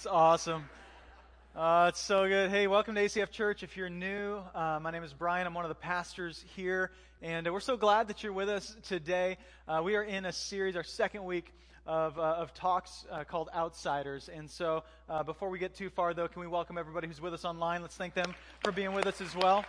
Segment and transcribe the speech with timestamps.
[0.00, 0.64] It's awesome.
[1.54, 2.48] Uh, it's so good.
[2.48, 3.62] Hey, welcome to ACF Church.
[3.62, 5.46] If you're new, uh, my name is Brian.
[5.46, 8.74] I'm one of the pastors here, and uh, we're so glad that you're with us
[8.84, 9.36] today.
[9.68, 11.52] Uh, we are in a series, our second week
[11.84, 14.30] of, uh, of talks uh, called Outsiders.
[14.30, 14.84] And so,
[15.26, 17.82] before we get too far, though, can we welcome everybody who's with us online?
[17.82, 19.66] Let's thank them for being with us as well.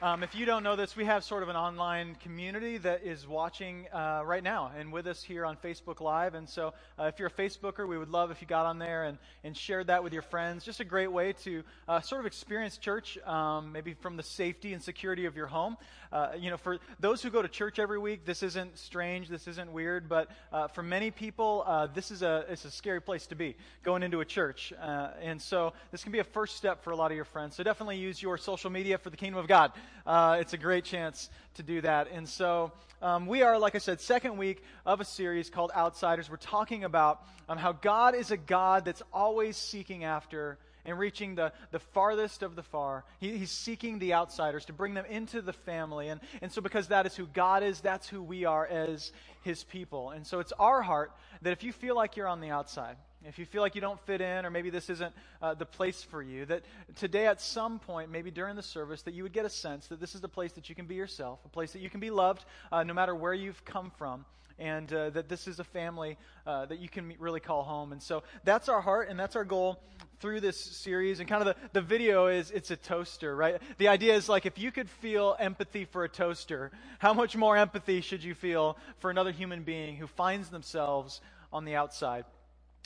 [0.00, 3.26] Um, if you don't know this, we have sort of an online community that is
[3.26, 6.34] watching uh, right now and with us here on Facebook Live.
[6.34, 9.02] And so, uh, if you're a Facebooker, we would love if you got on there
[9.02, 10.64] and, and shared that with your friends.
[10.64, 14.72] Just a great way to uh, sort of experience church, um, maybe from the safety
[14.72, 15.76] and security of your home.
[16.12, 19.48] Uh, you know, for those who go to church every week, this isn't strange, this
[19.48, 23.26] isn't weird, but uh, for many people, uh, this is a it's a scary place
[23.26, 24.72] to be going into a church.
[25.20, 27.56] and so, this can be a first step for a lot of your friends.
[27.56, 29.72] So definitely use your social media for the kingdom of God
[30.06, 32.08] uh, it's a great chance to do that.
[32.12, 36.30] And so um, we are, like I said, second week of a series called Outsiders.
[36.30, 41.34] We're talking about um, how God is a God that's always seeking after and reaching
[41.34, 43.04] the, the farthest of the far.
[43.20, 46.08] He, he's seeking the outsiders to bring them into the family.
[46.08, 49.64] And, and so, because that is who God is, that's who we are as His
[49.64, 50.10] people.
[50.10, 53.38] And so, it's our heart that if you feel like you're on the outside, if
[53.38, 56.22] you feel like you don't fit in, or maybe this isn't uh, the place for
[56.22, 56.62] you, that
[56.96, 60.00] today at some point, maybe during the service, that you would get a sense that
[60.00, 62.10] this is the place that you can be yourself, a place that you can be
[62.10, 64.24] loved uh, no matter where you've come from,
[64.58, 66.16] and uh, that this is a family
[66.46, 67.92] uh, that you can really call home.
[67.92, 69.82] And so that's our heart, and that's our goal
[70.20, 71.20] through this series.
[71.20, 73.60] And kind of the, the video is it's a toaster, right?
[73.78, 77.56] The idea is like if you could feel empathy for a toaster, how much more
[77.56, 81.20] empathy should you feel for another human being who finds themselves
[81.52, 82.24] on the outside?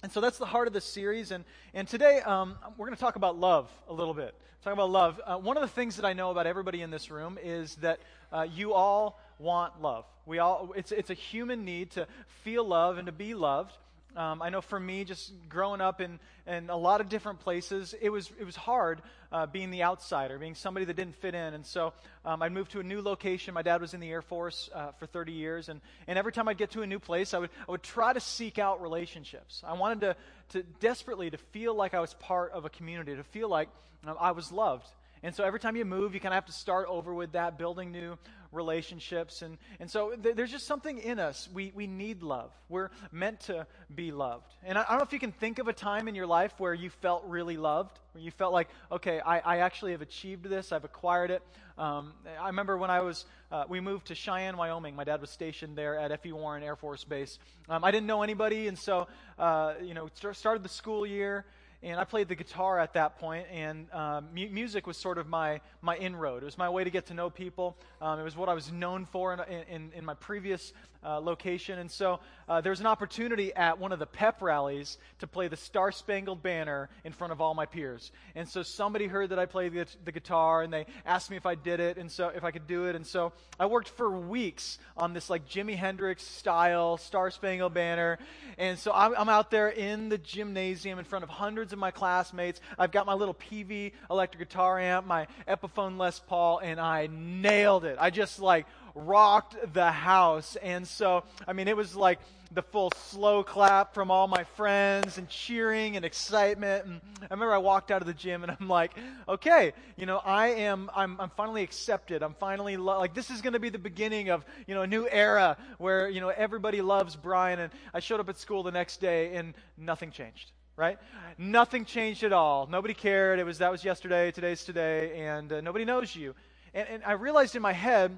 [0.02, 1.30] And so that's the heart of the series.
[1.30, 4.34] And, and today um, we're going to talk about love a little bit.
[4.64, 5.20] Talk about love.
[5.24, 8.00] Uh, one of the things that I know about everybody in this room is that
[8.32, 10.04] uh, you all want love.
[10.24, 12.06] We all, it's, it's a human need to
[12.44, 13.72] feel love and to be loved.
[14.16, 17.94] Um, I know for me, just growing up in, in a lot of different places,
[18.00, 21.54] it was, it was hard uh, being the outsider, being somebody that didn't fit in.
[21.54, 23.54] And so um, I moved to a new location.
[23.54, 25.68] My dad was in the Air Force uh, for 30 years.
[25.70, 28.12] And, and every time I'd get to a new place, I would, I would try
[28.12, 29.62] to seek out relationships.
[29.66, 30.16] I wanted to,
[30.50, 33.70] to desperately to feel like I was part of a community, to feel like
[34.06, 34.88] um, I was loved.
[35.22, 37.56] And so every time you move, you kind of have to start over with that,
[37.56, 38.18] building new
[38.52, 39.42] relationships.
[39.42, 41.48] And, and so th- there's just something in us.
[41.52, 42.52] We, we need love.
[42.68, 44.54] We're meant to be loved.
[44.62, 46.52] And I, I, don't know if you can think of a time in your life
[46.58, 50.44] where you felt really loved, where you felt like, okay, I, I actually have achieved
[50.44, 51.42] this, I've acquired it.
[51.78, 54.94] Um, I remember when I was, uh, we moved to Cheyenne, Wyoming.
[54.94, 56.32] My dad was stationed there at F.E.
[56.32, 57.38] Warren Air Force Base.
[57.68, 59.08] Um, I didn't know anybody, and so,
[59.38, 61.46] uh, you know, started the school year
[61.82, 65.26] and I played the guitar at that point, and um, mu- music was sort of
[65.26, 66.42] my, my inroad.
[66.42, 67.76] It was my way to get to know people.
[68.00, 70.72] Um, it was what I was known for in, in, in my previous
[71.04, 71.80] uh, location.
[71.80, 72.20] And so
[72.52, 75.90] uh, there was an opportunity at one of the pep rallies to play the Star
[75.90, 78.12] Spangled Banner in front of all my peers.
[78.34, 81.46] And so somebody heard that I played the, the guitar, and they asked me if
[81.46, 82.94] I did it, and so if I could do it.
[82.94, 88.18] And so I worked for weeks on this like Jimi Hendrix style Star Spangled Banner.
[88.58, 91.90] And so I'm, I'm out there in the gymnasium in front of hundreds of my
[91.90, 92.60] classmates.
[92.78, 97.86] I've got my little Peavey electric guitar amp, my Epiphone Les Paul, and I nailed
[97.86, 97.96] it.
[97.98, 100.56] I just like rocked the house.
[100.62, 102.18] And so, I mean, it was like
[102.54, 106.84] the full slow clap from all my friends and cheering and excitement.
[106.84, 108.92] And I remember I walked out of the gym and I'm like,
[109.28, 112.22] okay, you know, I am, I'm, I'm finally accepted.
[112.22, 114.86] I'm finally, lo- like, this is going to be the beginning of, you know, a
[114.86, 117.58] new era where, you know, everybody loves Brian.
[117.58, 120.98] And I showed up at school the next day and nothing changed right?
[121.36, 122.66] Nothing changed at all.
[122.66, 123.38] Nobody cared.
[123.38, 126.34] It was that was yesterday, today's today, and uh, nobody knows you.
[126.72, 128.16] And, and, I realized in my head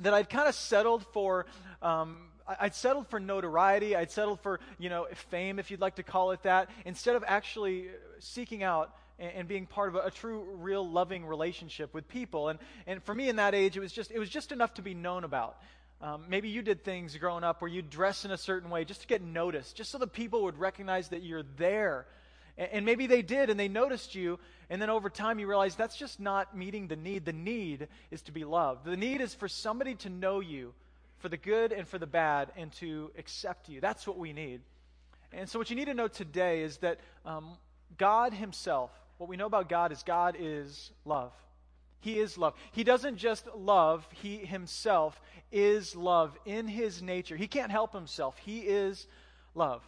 [0.00, 1.46] that I'd kind of settled for.
[1.82, 3.96] Um, I'd settled for notoriety.
[3.96, 7.24] I'd settled for, you know, fame, if you'd like to call it that, instead of
[7.26, 7.88] actually
[8.20, 12.48] seeking out and, being part of a, a, true, real, loving relationship with people.
[12.48, 14.82] And, and for me in that age, it was just, it was just enough to
[14.82, 15.56] be known about.
[16.02, 19.00] Um, maybe you did things growing up where you dress in a certain way just
[19.00, 22.06] to get noticed, just so the people would recognize that you're there.
[22.56, 24.38] And, and maybe they did and they noticed you,
[24.70, 27.24] and then over time you realize that's just not meeting the need.
[27.24, 28.84] The need is to be loved.
[28.84, 30.74] The need is for somebody to know you
[31.18, 33.80] for the good and for the bad and to accept you.
[33.80, 34.60] That's what we need.
[35.32, 37.56] And so, what you need to know today is that um,
[37.98, 41.32] God Himself, what we know about God is God is love.
[42.00, 42.54] He is love.
[42.72, 45.20] He doesn't just love, He Himself
[45.50, 47.36] is love in His nature.
[47.36, 48.38] He can't help Himself.
[48.38, 49.06] He is
[49.54, 49.82] love.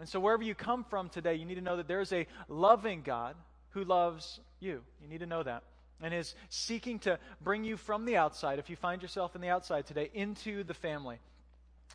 [0.00, 3.02] And so, wherever you come from today, you need to know that there's a loving
[3.02, 3.36] God
[3.70, 4.82] who loves you.
[5.02, 5.62] You need to know that.
[6.02, 9.50] And is seeking to bring you from the outside, if you find yourself in the
[9.50, 11.18] outside today, into the family.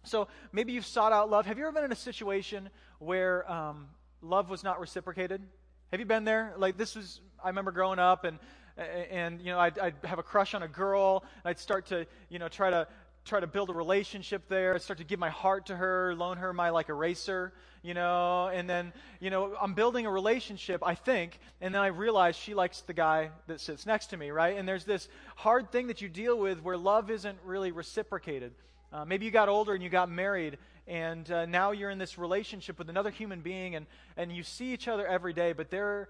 [0.04, 1.48] So maybe you've sought out love.
[1.48, 2.69] Have you ever been in a situation
[3.00, 3.88] where um,
[4.22, 5.42] love was not reciprocated?
[5.90, 6.54] Have you been there?
[6.58, 8.38] Like this was, I remember growing up and
[8.78, 12.06] and you know I'd, I'd, have a crush on a girl and i'd start to
[12.28, 12.86] you know try to
[13.25, 14.77] try to build a relationship there.
[14.80, 18.69] Start to give my heart to her, loan her my like eraser, you know, and
[18.69, 22.81] then, you know, I'm building a relationship, I think, and then I realize she likes
[22.81, 24.57] the guy that sits next to me, right?
[24.57, 28.54] And there's this hard thing that you deal with where love isn't really reciprocated.
[28.94, 30.57] Uh, maybe you got older and you got married,
[30.88, 33.88] and uh, now you're in this relationship with another human being, and,
[34.18, 36.10] and you see each other every day, but there,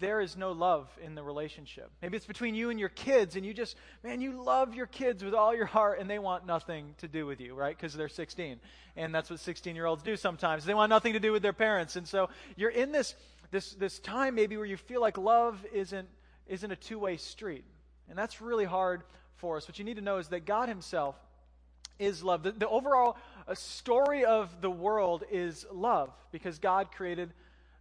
[0.00, 1.90] there is no love in the relationship.
[2.02, 5.24] Maybe it's between you and your kids, and you just, man, you love your kids
[5.24, 7.76] with all your heart, and they want nothing to do with you, right?
[7.76, 8.60] Because they're 16.
[8.96, 10.64] And that's what 16 year olds do sometimes.
[10.64, 11.96] They want nothing to do with their parents.
[11.96, 13.14] And so you're in this,
[13.50, 16.08] this, this time maybe where you feel like love isn't,
[16.46, 17.64] isn't a two way street.
[18.08, 19.02] And that's really hard
[19.36, 19.68] for us.
[19.68, 21.16] What you need to know is that God Himself
[21.98, 22.42] is love.
[22.42, 23.16] The, the overall
[23.46, 27.32] uh, story of the world is love because God created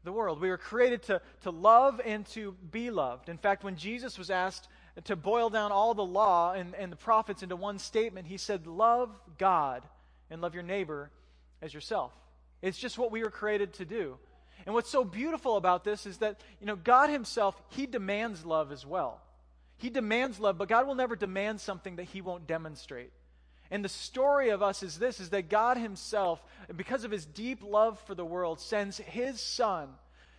[0.03, 0.39] the world.
[0.39, 3.29] We were created to, to love and to be loved.
[3.29, 4.67] In fact, when Jesus was asked
[5.05, 8.67] to boil down all the law and, and the prophets into one statement, he said,
[8.67, 9.83] Love God
[10.29, 11.11] and love your neighbor
[11.61, 12.11] as yourself.
[12.61, 14.17] It's just what we were created to do.
[14.65, 18.71] And what's so beautiful about this is that, you know, God Himself, He demands love
[18.71, 19.21] as well.
[19.77, 23.11] He demands love, but God will never demand something that He won't demonstrate.
[23.69, 26.43] And the story of us is this is that God himself,
[26.75, 29.89] because of his deep love for the world, sends his son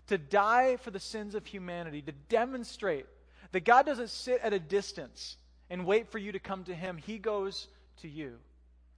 [0.06, 3.06] to die for the sins of humanity, to demonstrate
[3.52, 5.36] that God doesn't sit at a distance
[5.70, 6.96] and wait for you to come to him.
[6.96, 7.69] He goes
[8.00, 8.38] to you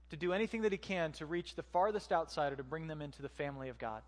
[0.09, 3.21] to do anything that he can to reach the farthest outsider to bring them into
[3.21, 4.01] the family of God.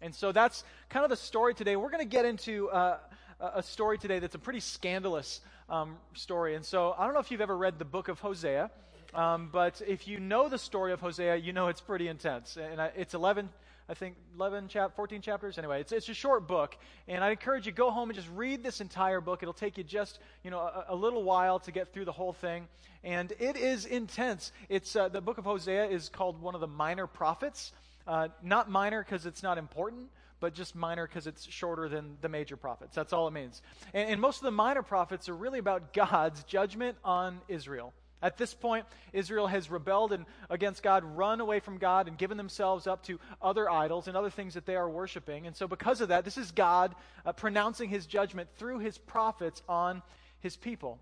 [0.00, 1.76] And so that's kind of the story today.
[1.76, 2.98] We're going to get into uh,
[3.40, 6.54] a story today that's a pretty scandalous um, story.
[6.54, 8.70] And so I don't know if you've ever read the book of Hosea.
[9.14, 12.56] Um, but if you know the story of Hosea, you know it's pretty intense.
[12.56, 13.48] And I, it's 11,
[13.88, 15.56] I think, 11, chap, 14 chapters.
[15.56, 16.76] Anyway, it's, it's a short book.
[17.06, 19.42] And I encourage you, go home and just read this entire book.
[19.42, 22.32] It'll take you just, you know, a, a little while to get through the whole
[22.34, 22.68] thing.
[23.02, 24.52] And it is intense.
[24.68, 27.72] It's, uh, the book of Hosea is called one of the minor prophets.
[28.06, 30.08] Uh, not minor because it's not important,
[30.40, 32.94] but just minor because it's shorter than the major prophets.
[32.94, 33.62] That's all it means.
[33.94, 37.94] And, and most of the minor prophets are really about God's judgment on Israel.
[38.20, 42.36] At this point, Israel has rebelled and against God, run away from God, and given
[42.36, 45.46] themselves up to other idols and other things that they are worshiping.
[45.46, 46.94] And so, because of that, this is God
[47.24, 50.02] uh, pronouncing his judgment through his prophets on
[50.40, 50.98] his people.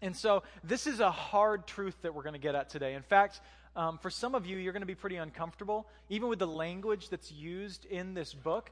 [0.00, 2.94] And so, this is a hard truth that we're going to get at today.
[2.94, 3.40] In fact,
[3.76, 7.10] um, for some of you, you're going to be pretty uncomfortable, even with the language
[7.10, 8.70] that's used in this book,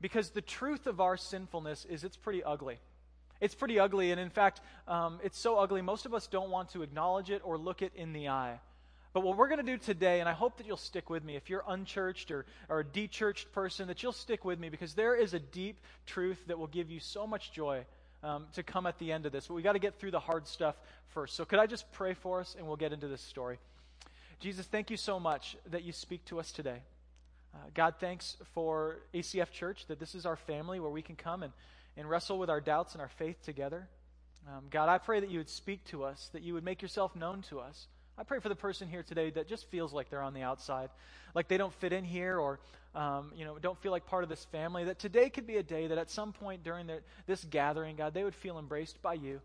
[0.00, 2.78] because the truth of our sinfulness is it's pretty ugly.
[3.40, 6.70] It's pretty ugly, and in fact, um, it's so ugly, most of us don't want
[6.70, 8.60] to acknowledge it or look it in the eye.
[9.12, 11.36] But what we're going to do today, and I hope that you'll stick with me,
[11.36, 15.14] if you're unchurched or, or a dechurched person, that you'll stick with me because there
[15.14, 17.84] is a deep truth that will give you so much joy
[18.24, 19.46] um, to come at the end of this.
[19.46, 20.74] But we got to get through the hard stuff
[21.10, 21.36] first.
[21.36, 23.58] So could I just pray for us, and we'll get into this story.
[24.40, 26.82] Jesus, thank you so much that you speak to us today.
[27.54, 31.44] Uh, God, thanks for ACF Church, that this is our family where we can come
[31.44, 31.52] and
[31.96, 33.88] and wrestle with our doubts and our faith together.
[34.46, 37.16] Um, God, I pray that you would speak to us, that you would make yourself
[37.16, 37.88] known to us.
[38.16, 40.90] I pray for the person here today that just feels like they're on the outside,
[41.34, 42.60] like they don't fit in here or
[42.94, 45.62] um, you know, don't feel like part of this family, that today could be a
[45.62, 49.14] day that at some point during the, this gathering, God, they would feel embraced by
[49.14, 49.40] you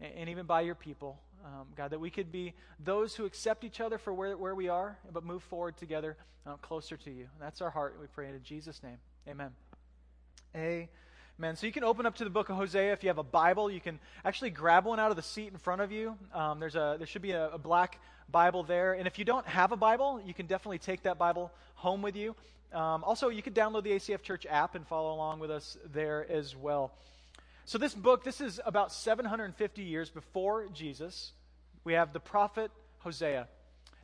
[0.00, 1.18] and, and even by your people.
[1.44, 4.68] Um, God, that we could be those who accept each other for where, where we
[4.68, 7.22] are, but move forward together uh, closer to you.
[7.22, 7.96] And that's our heart.
[8.00, 8.98] We pray in Jesus' name.
[9.28, 9.50] Amen.
[10.54, 10.88] Amen.
[11.40, 11.56] Amen.
[11.56, 13.68] So you can open up to the book of Hosea if you have a Bible.
[13.68, 16.16] You can actually grab one out of the seat in front of you.
[16.32, 17.98] Um, there's a there should be a, a, black
[18.30, 18.92] Bible there.
[18.92, 22.14] And if you don't have a Bible, you can definitely take that Bible home with
[22.14, 22.36] you.
[22.72, 26.24] Um, also, you could download the ACF Church app and follow along with us there
[26.30, 26.92] as well.
[27.64, 31.32] So this book, this is about 750 years before Jesus.
[31.82, 33.48] We have the prophet Hosea.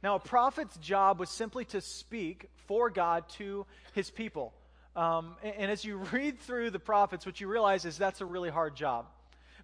[0.03, 4.53] Now, a prophet's job was simply to speak for God to his people.
[4.97, 8.27] Um, and, and as you read through the prophets, what you realize is that's a
[8.27, 9.07] really hard job.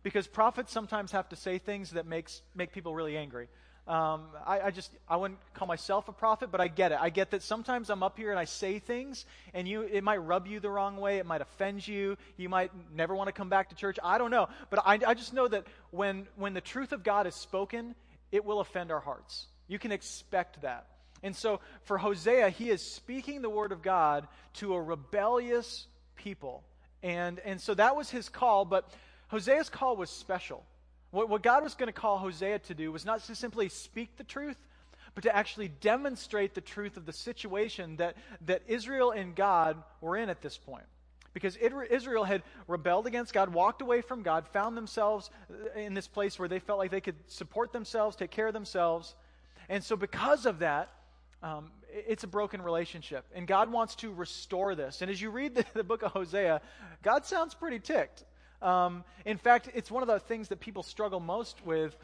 [0.02, 3.49] Because prophets sometimes have to say things that makes, make people really angry.
[3.88, 6.99] Um, I, I, just I wouldn't call myself a prophet, but I get it.
[7.00, 10.16] I get that sometimes I'm up here and I say things, and you it might
[10.16, 11.18] rub you the wrong way.
[11.18, 12.16] It might offend you.
[12.37, 13.97] You might never want to come back to church.
[14.02, 17.28] I don't know, but I, I just know that when when the truth of God
[17.28, 17.95] is spoken,
[18.33, 19.47] it will offend our hearts.
[19.68, 20.88] You can expect that.
[21.26, 26.62] And so for Hosea, he is speaking the word of God to a rebellious people.
[27.02, 28.88] And, and so that was his call, but
[29.28, 30.64] Hosea's call was special.
[31.11, 34.16] What, what God was going to call Hosea to do was not to simply speak
[34.16, 34.56] the truth,
[35.14, 40.16] but to actually demonstrate the truth of the situation that, that Israel and God were
[40.16, 40.85] in at this point.
[41.35, 45.28] Because Israel had rebelled against God, walked away from God, found themselves
[45.75, 49.16] in this place where they felt like they could support themselves, take care of themselves.
[49.68, 50.90] And so, because of that,
[51.43, 53.25] um, it's a broken relationship.
[53.35, 55.02] And God wants to restore this.
[55.02, 56.61] And as you read the, the book of Hosea,
[57.02, 58.25] God sounds pretty ticked.
[58.62, 61.97] Um, in fact, it's one of the things that people struggle most with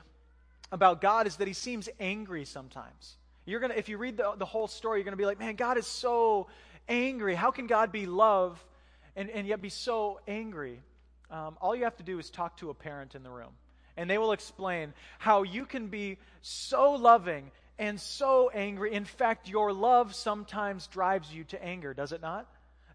[0.71, 3.17] about God is that he seems angry sometimes.
[3.45, 5.57] You're gonna, if you read the, the whole story, you're going to be like, man,
[5.57, 6.47] God is so
[6.89, 7.35] angry.
[7.35, 8.65] How can God be love
[9.17, 10.81] and, and yet be so angry?
[11.31, 13.53] Um, all you have to do is talk to a parent in the room,
[13.97, 18.93] and they will explain how you can be so loving and so angry.
[18.93, 22.47] In fact, your love sometimes drives you to anger, does it not?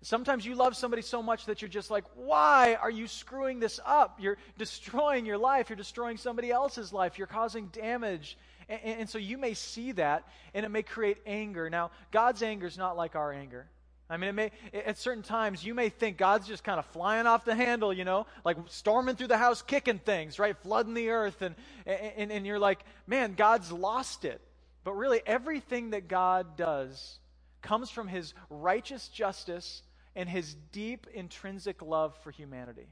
[0.02, 3.80] Sometimes you love somebody so much that you're just like, why are you screwing this
[3.86, 4.20] up?
[4.22, 5.70] You're destroying your life.
[5.70, 7.18] You're destroying somebody else's life.
[7.18, 8.38] You're causing damage.
[8.70, 11.70] And, and, so you may see that, and it may create anger.
[11.70, 13.66] Now, God's anger is not like our anger.
[14.10, 17.28] I mean, it may, at certain times, you may think God's just kind of flying
[17.28, 20.56] off the handle, you know, like storming through the house, kicking things, right?
[20.58, 21.42] Flooding the earth.
[21.42, 21.56] And,
[21.86, 24.40] and, and you're like, man, God's lost it.
[24.88, 27.20] But really, everything that God does
[27.62, 29.84] comes from his righteous justice
[30.16, 32.88] and his deep intrinsic love for humanity,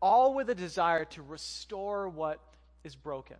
[0.00, 2.40] all with a desire to restore what
[2.84, 3.36] is broken.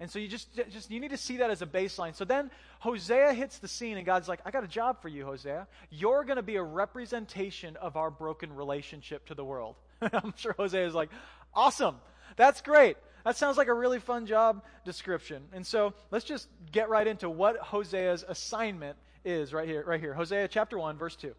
[0.00, 2.16] And so you just, just you need to see that as a baseline.
[2.16, 2.50] So then
[2.80, 5.68] Hosea hits the scene and God's like, I got a job for you, Hosea.
[5.90, 9.76] You're going to be a representation of our broken relationship to the world.
[10.02, 11.10] I'm sure Hosea is like,
[11.54, 11.98] awesome.
[12.34, 12.96] That's great.
[13.24, 15.44] That sounds like a really fun job description.
[15.52, 20.14] And so let's just get right into what Hosea's assignment is right here, right here.
[20.14, 21.34] Hosea chapter 1, verse 2.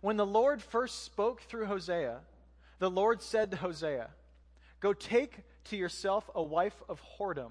[0.00, 2.20] When the Lord first spoke through Hosea,
[2.78, 4.08] the Lord said to Hosea,
[4.80, 7.50] Go take to yourself a wife of whoredom,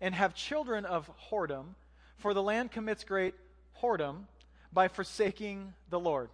[0.00, 1.74] and have children of whoredom,
[2.18, 3.34] for the land commits great
[3.80, 4.24] whoredom
[4.72, 6.30] by forsaking the Lord.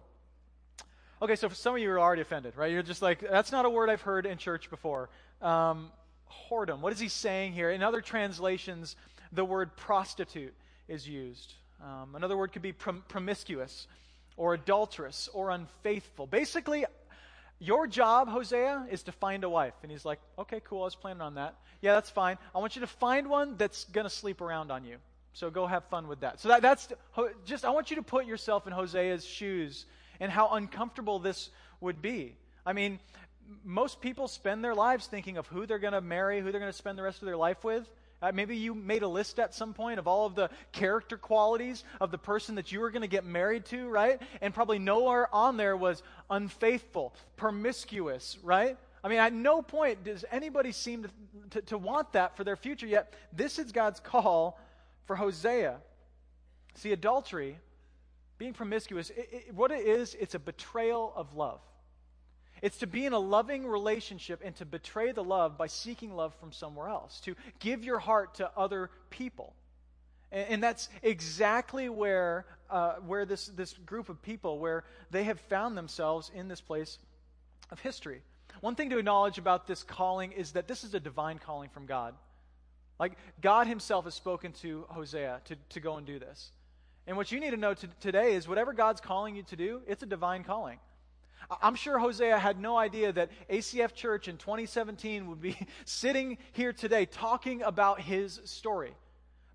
[1.21, 2.71] Okay, so for some of you are already offended, right?
[2.71, 5.09] You're just like, that's not a word I've heard in church before.
[5.41, 5.91] Um,
[6.49, 6.79] whoredom.
[6.79, 7.69] What is he saying here?
[7.69, 8.95] In other translations,
[9.31, 10.53] the word prostitute
[10.87, 11.53] is used.
[11.83, 13.87] Um, another word could be prom- promiscuous
[14.35, 16.27] or adulterous or unfaithful.
[16.27, 16.85] Basically,
[17.59, 19.73] your job, Hosea, is to find a wife.
[19.81, 21.55] And he's like, okay, cool, I was planning on that.
[21.81, 22.37] Yeah, that's fine.
[22.55, 24.97] I want you to find one that's going to sleep around on you.
[25.33, 26.39] So go have fun with that.
[26.39, 26.87] So that, that's
[27.45, 29.85] just, I want you to put yourself in Hosea's shoes
[30.19, 32.35] and how uncomfortable this would be.
[32.65, 32.99] I mean,
[33.63, 36.71] most people spend their lives thinking of who they're going to marry, who they're going
[36.71, 37.89] to spend the rest of their life with.
[38.21, 41.83] Uh, maybe you made a list at some point of all of the character qualities
[42.01, 44.19] of the person that you were going to get married to, right?
[44.41, 48.75] And probably nowhere on there was unfaithful, promiscuous, right?
[49.03, 51.09] I mean, at no point does anybody seem to,
[51.51, 54.59] to, to want that for their future, yet this is God's call
[55.05, 55.77] for Hosea.
[56.73, 57.59] See, adultery,
[58.39, 61.59] being promiscuous, it, it, what it is, it's a betrayal of love.
[62.61, 66.33] It's to be in a loving relationship and to betray the love by seeking love
[66.35, 69.53] from somewhere else, to give your heart to other people.
[70.31, 75.39] And, and that's exactly where, uh, where this, this group of people, where they have
[75.41, 76.97] found themselves in this place
[77.71, 78.21] of history.
[78.61, 81.85] One thing to acknowledge about this calling is that this is a divine calling from
[81.85, 82.15] God.
[82.99, 86.51] Like, God Himself has spoken to Hosea to, to go and do this.
[87.05, 89.81] And what you need to know to, today is whatever God's calling you to do,
[89.87, 90.79] it's a divine calling.
[91.61, 96.73] I'm sure Hosea had no idea that ACF Church in 2017 would be sitting here
[96.73, 98.93] today talking about his story.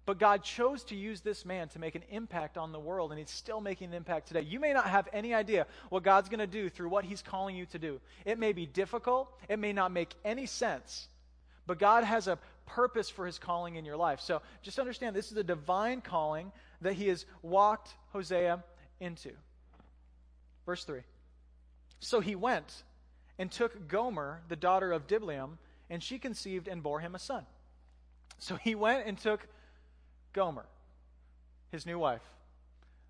[0.04, 3.20] But God chose to use this man to make an impact on the world, and
[3.20, 4.40] he's still making an impact today.
[4.40, 7.54] You may not have any idea what God's going to do through what he's calling
[7.54, 8.00] you to do.
[8.24, 11.08] It may be difficult, it may not make any sense,
[11.66, 14.20] but God has a purpose for his calling in your life.
[14.20, 18.64] So just understand this is a divine calling that he has walked Hosea
[18.98, 19.30] into.
[20.66, 21.02] Verse 3.
[22.02, 22.82] So he went
[23.38, 27.46] and took Gomer, the daughter of Diblaim, and she conceived and bore him a son.
[28.38, 29.46] So he went and took
[30.32, 30.66] Gomer,
[31.70, 32.22] his new wife.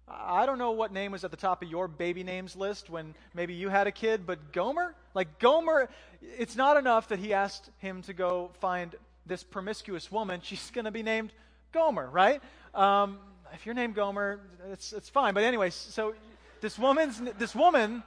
[0.06, 3.14] I don't know what name was at the top of your baby names list when
[3.34, 4.94] maybe you had a kid, but Gomer?
[5.14, 5.88] Like Gomer,
[6.20, 8.94] it's not enough that he asked him to go find
[9.24, 10.40] this promiscuous woman.
[10.42, 11.32] She's going to be named
[11.72, 12.42] Gomer, right?
[12.74, 13.20] Um,
[13.54, 15.32] if you're named Gomer, it's, it's fine.
[15.32, 16.14] But anyway, so
[16.60, 18.02] this woman's this woman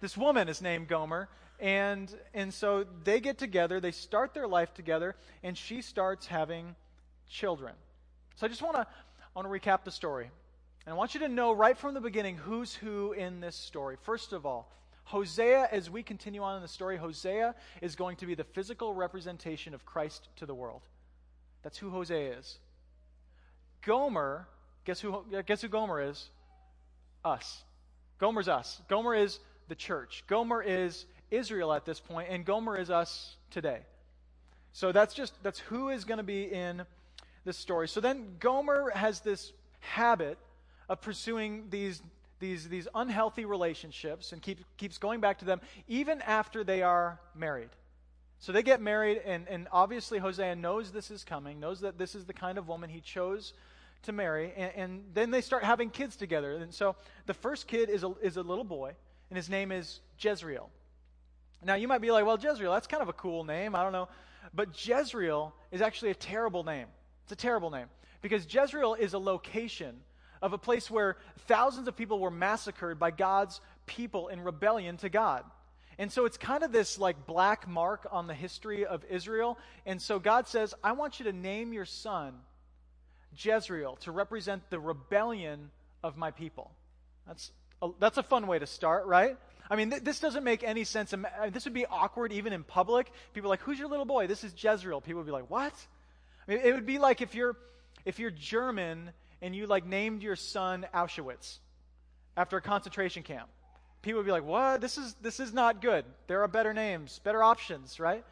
[0.00, 1.28] this woman is named Gomer.
[1.60, 6.76] And, and so they get together, they start their life together, and she starts having
[7.28, 7.74] children.
[8.36, 8.86] So I just want to
[9.34, 10.30] want to recap the story.
[10.84, 13.96] And I want you to know right from the beginning who's who in this story.
[14.02, 14.72] First of all,
[15.04, 18.94] Hosea, as we continue on in the story, Hosea is going to be the physical
[18.94, 20.82] representation of Christ to the world.
[21.62, 22.58] That's who Hosea is.
[23.82, 24.48] Gomer,
[24.84, 26.30] guess who, guess who Gomer is?
[27.24, 27.62] Us.
[28.18, 28.82] Gomer's us.
[28.88, 30.24] Gomer is the church.
[30.26, 33.80] Gomer is Israel at this point, and Gomer is us today.
[34.72, 36.82] So that's just that's who is going to be in
[37.44, 37.88] this story.
[37.88, 40.38] So then Gomer has this habit
[40.88, 42.02] of pursuing these
[42.40, 47.20] these these unhealthy relationships and keep, keeps going back to them even after they are
[47.34, 47.70] married.
[48.40, 52.14] So they get married, and, and obviously Hosea knows this is coming, knows that this
[52.14, 53.52] is the kind of woman he chose
[54.02, 56.52] to marry, and, and then they start having kids together.
[56.52, 56.94] And so
[57.26, 58.92] the first kid is a, is a little boy,
[59.30, 60.70] and his name is Jezreel.
[61.64, 63.74] Now you might be like, well, Jezreel, that's kind of a cool name.
[63.74, 64.08] I don't know.
[64.54, 66.86] But Jezreel is actually a terrible name.
[67.24, 67.86] It's a terrible name
[68.22, 69.96] because Jezreel is a location
[70.40, 71.16] of a place where
[71.46, 75.44] thousands of people were massacred by God's people in rebellion to God.
[75.98, 79.58] And so it's kind of this like black mark on the history of Israel.
[79.84, 82.34] And so God says, I want you to name your son
[83.36, 85.70] Jezreel to represent the rebellion
[86.02, 86.70] of my people.
[87.26, 87.50] That's
[87.98, 89.36] that's a fun way to start, right?
[89.70, 91.14] I mean, th- this doesn't make any sense.
[91.50, 93.10] This would be awkward even in public.
[93.34, 95.00] People are like, "Who's your little boy?" This is Jezreel.
[95.00, 95.74] People would be like, "What?"
[96.46, 97.56] I mean, it would be like if you're
[98.04, 101.58] if you're German and you like named your son Auschwitz
[102.36, 103.48] after a concentration camp.
[104.00, 104.80] People would be like, "What?
[104.80, 106.04] This is this is not good.
[106.26, 108.24] There are better names, better options, right?"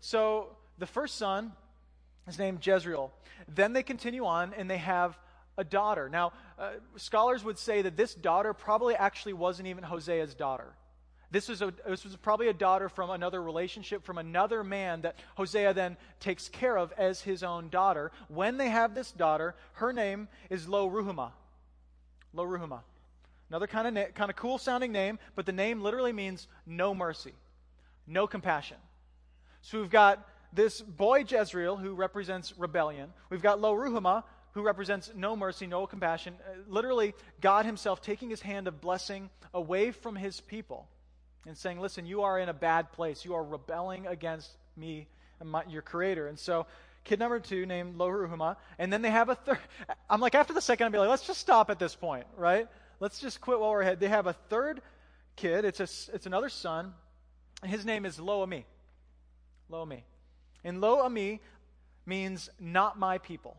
[0.00, 1.52] So the first son
[2.26, 3.12] is named Jezreel.
[3.46, 5.18] Then they continue on and they have
[5.58, 6.08] a daughter.
[6.08, 10.72] Now, uh, scholars would say that this daughter probably actually wasn't even Hosea's daughter.
[11.30, 15.16] This was, a, this was probably a daughter from another relationship, from another man that
[15.34, 18.12] Hosea then takes care of as his own daughter.
[18.28, 21.32] When they have this daughter, her name is Lo Ruhumah.
[22.32, 22.80] Lo Ruhumah.
[23.50, 26.94] Another kind of, na- kind of cool sounding name, but the name literally means no
[26.94, 27.34] mercy,
[28.06, 28.78] no compassion.
[29.60, 33.12] So we've got this boy Jezreel, who represents rebellion.
[33.28, 36.34] We've got Lo Ruhumah, who represents no mercy, no compassion.
[36.46, 40.88] Uh, literally, God Himself taking His hand of blessing away from His people
[41.46, 43.24] and saying, Listen, you are in a bad place.
[43.24, 45.06] You are rebelling against me,
[45.42, 46.28] my, your Creator.
[46.28, 46.66] And so,
[47.04, 48.56] kid number two named Lo Ruhumah.
[48.78, 49.58] And then they have a third.
[50.10, 52.68] I'm like, after the second, I'd be like, let's just stop at this point, right?
[53.00, 54.00] Let's just quit while we're ahead.
[54.00, 54.80] They have a third
[55.36, 55.64] kid.
[55.64, 56.92] It's, a, it's another son.
[57.62, 58.66] And his name is Lo Ami.
[59.68, 60.04] Lo Ami.
[60.64, 61.40] And Lo Ami
[62.06, 63.56] means not my people.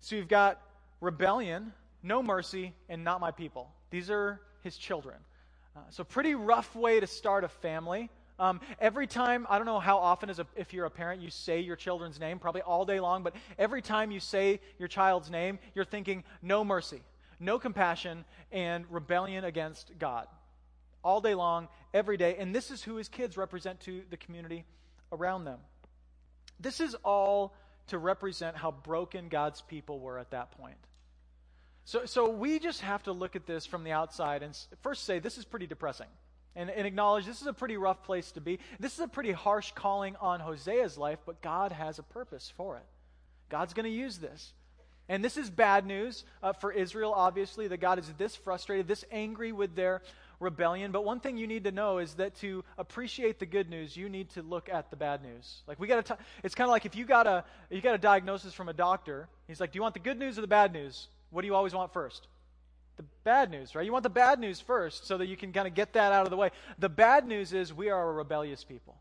[0.00, 0.60] So you've got
[1.00, 3.70] rebellion, no mercy, and not my people.
[3.90, 5.16] These are his children.
[5.76, 8.10] Uh, so, pretty rough way to start a family.
[8.38, 11.30] Um, every time, I don't know how often, as a, if you're a parent, you
[11.30, 15.30] say your children's name, probably all day long, but every time you say your child's
[15.30, 17.02] name, you're thinking no mercy,
[17.40, 20.28] no compassion, and rebellion against God.
[21.02, 22.36] All day long, every day.
[22.38, 24.64] And this is who his kids represent to the community
[25.12, 25.58] around them.
[26.60, 27.54] This is all
[27.88, 30.76] to represent how broken God's people were at that point.
[31.84, 35.18] So, so we just have to look at this from the outside and first say,
[35.18, 36.08] this is pretty depressing.
[36.54, 38.58] And, and acknowledge this is a pretty rough place to be.
[38.80, 42.76] This is a pretty harsh calling on Hosea's life, but God has a purpose for
[42.76, 42.84] it.
[43.48, 44.52] God's going to use this.
[45.08, 49.04] And this is bad news uh, for Israel, obviously, that God is this frustrated, this
[49.10, 50.02] angry with their
[50.40, 50.92] rebellion.
[50.92, 54.08] But one thing you need to know is that to appreciate the good news, you
[54.08, 55.62] need to look at the bad news.
[55.66, 56.18] Like we got to.
[56.42, 59.28] It's kind of like if you got a you got a diagnosis from a doctor.
[59.46, 61.08] He's like, "Do you want the good news or the bad news?
[61.30, 62.26] What do you always want first?
[62.96, 63.84] The bad news, right?
[63.84, 66.24] You want the bad news first, so that you can kind of get that out
[66.24, 66.50] of the way.
[66.78, 68.96] The bad news is we are a rebellious people.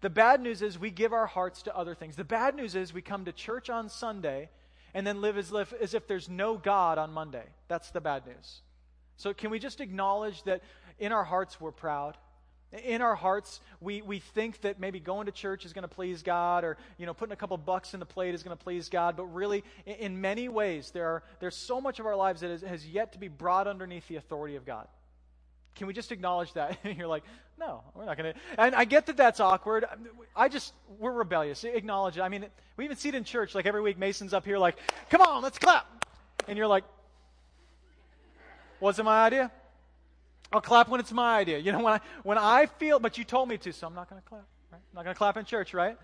[0.00, 2.16] The bad news is we give our hearts to other things.
[2.16, 4.48] The bad news is we come to church on Sunday
[4.94, 7.44] and then live as, live as if there's no God on Monday.
[7.68, 8.62] That's the bad news.
[9.16, 10.62] So, can we just acknowledge that
[10.98, 12.16] in our hearts we're proud?
[12.84, 16.22] In our hearts, we, we think that maybe going to church is going to please
[16.22, 18.88] God or, you know, putting a couple bucks in the plate is going to please
[18.88, 19.14] God.
[19.14, 22.50] But really, in, in many ways, there are, there's so much of our lives that
[22.50, 24.88] is, has yet to be brought underneath the authority of God.
[25.74, 26.78] Can we just acknowledge that?
[26.84, 27.24] And you're like,
[27.58, 28.40] no, we're not going to.
[28.58, 29.84] And I get that that's awkward.
[30.34, 31.64] I just, we're rebellious.
[31.64, 32.22] Acknowledge it.
[32.22, 32.46] I mean,
[32.76, 33.54] we even see it in church.
[33.54, 34.78] Like every week, Mason's up here, like,
[35.10, 35.86] come on, let's clap.
[36.48, 36.84] And you're like,
[38.82, 39.50] was it my idea?
[40.52, 41.58] I'll clap when it's my idea.
[41.58, 44.10] You know, when I, when I feel, but you told me to, so I'm not
[44.10, 44.44] going to clap.
[44.70, 44.80] Right?
[44.90, 45.96] I'm not going to clap in church, right?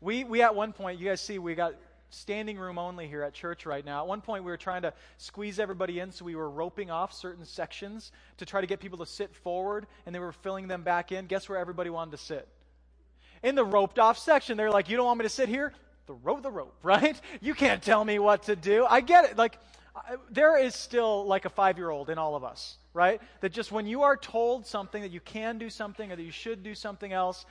[0.00, 1.74] We, we at one point, you guys see, we got
[2.10, 4.02] standing room only here at church right now.
[4.02, 7.12] At one point, we were trying to squeeze everybody in, so we were roping off
[7.14, 10.82] certain sections to try to get people to sit forward, and they were filling them
[10.82, 11.24] back in.
[11.24, 12.46] Guess where everybody wanted to sit?
[13.42, 14.58] In the roped off section.
[14.58, 15.72] They're like, You don't want me to sit here?
[16.06, 17.18] Throw the rope, right?
[17.40, 18.86] You can't tell me what to do.
[18.88, 19.38] I get it.
[19.38, 19.58] Like,
[20.30, 23.20] there is still like a five year old in all of us, right?
[23.40, 26.32] That just when you are told something that you can do something or that you
[26.32, 27.46] should do something else,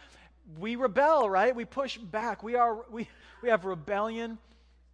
[0.60, 1.56] we rebel, right?
[1.56, 2.44] We push back.
[2.44, 3.08] We, are, we,
[3.42, 4.38] we have rebellion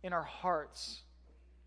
[0.03, 1.01] in our hearts.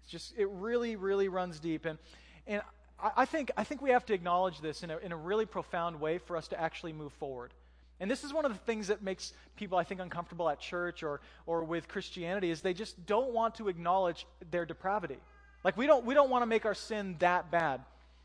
[0.03, 1.85] It's just, it really, really runs deep.
[1.85, 1.99] And,
[2.47, 2.63] and
[3.03, 5.47] I, I, think, I think we have to acknowledge this in a, in a really
[5.47, 7.53] profound way for us to actually move forward.
[7.99, 11.03] And this is one of the things that makes people, I think, uncomfortable at church
[11.03, 15.19] or, or with Christianity is they just don't want to acknowledge their depravity.
[15.65, 17.81] Like we don't, we don't want to make our sin that bad.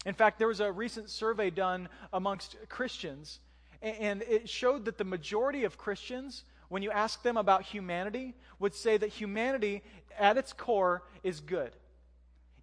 [0.06, 3.40] In fact, there was a recent survey done amongst Christians,
[3.82, 8.74] and it showed that the majority of Christians, when you ask them about humanity, would
[8.74, 9.84] say that humanity
[10.18, 11.72] at its core is good.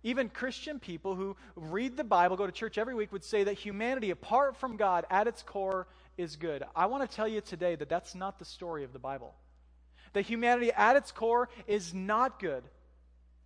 [0.03, 3.55] Even Christian people who read the Bible, go to church every week, would say that
[3.55, 6.63] humanity, apart from God, at its core is good.
[6.77, 9.35] I want to tell you today that that's not the story of the Bible.
[10.13, 12.65] That humanity at its core is not good.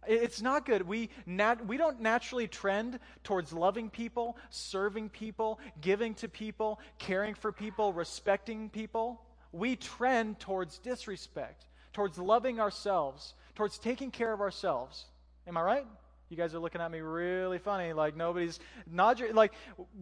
[0.07, 0.87] It's not good.
[0.87, 7.35] We, nat- we don't naturally trend towards loving people, serving people, giving to people, caring
[7.35, 9.21] for people, respecting people.
[9.53, 15.05] We trend towards disrespect, towards loving ourselves, towards taking care of ourselves.
[15.47, 15.87] Am I right?
[16.29, 19.53] You guys are looking at me really funny, like nobody's not like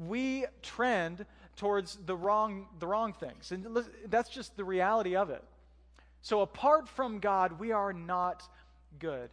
[0.06, 3.66] we trend towards the wrong the wrong things, and
[4.08, 5.42] that's just the reality of it.
[6.22, 8.42] So apart from God, we are not
[8.98, 9.30] good.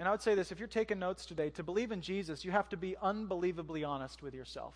[0.00, 2.52] And I would say this if you're taking notes today, to believe in Jesus, you
[2.52, 4.74] have to be unbelievably honest with yourself.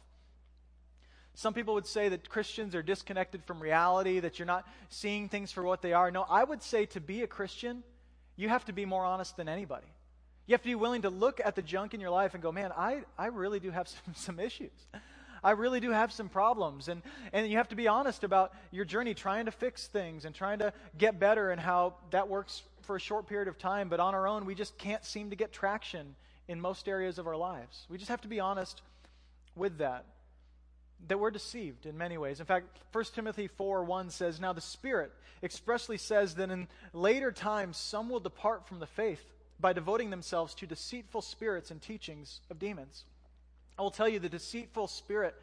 [1.33, 5.51] Some people would say that Christians are disconnected from reality, that you're not seeing things
[5.51, 6.11] for what they are.
[6.11, 7.83] No, I would say to be a Christian,
[8.37, 9.87] you have to be more honest than anybody.
[10.47, 12.53] You have to be willing to look at the junk in your life and go,
[12.53, 14.73] man, I, I really do have some, some issues.
[15.45, 16.89] I really do have some problems.
[16.89, 17.03] And,
[17.33, 20.61] and you have to be honest about your journey trying to fix things and trying
[20.61, 24.15] to get better and how that works for a short period of time, but on
[24.15, 26.15] our own, we just can't seem to get traction
[26.49, 27.87] in most areas of our lives.
[27.89, 28.83] We just have to be honest
[29.55, 30.07] with that.
[31.09, 32.41] That we're deceived in many ways.
[32.41, 37.31] In fact, 1 Timothy 4 1 says, Now the Spirit expressly says that in later
[37.31, 39.23] times some will depart from the faith
[39.61, 43.05] by devoting themselves to deceitful spirits and teachings of demons.
[43.79, 45.35] I will tell you, the deceitful spirit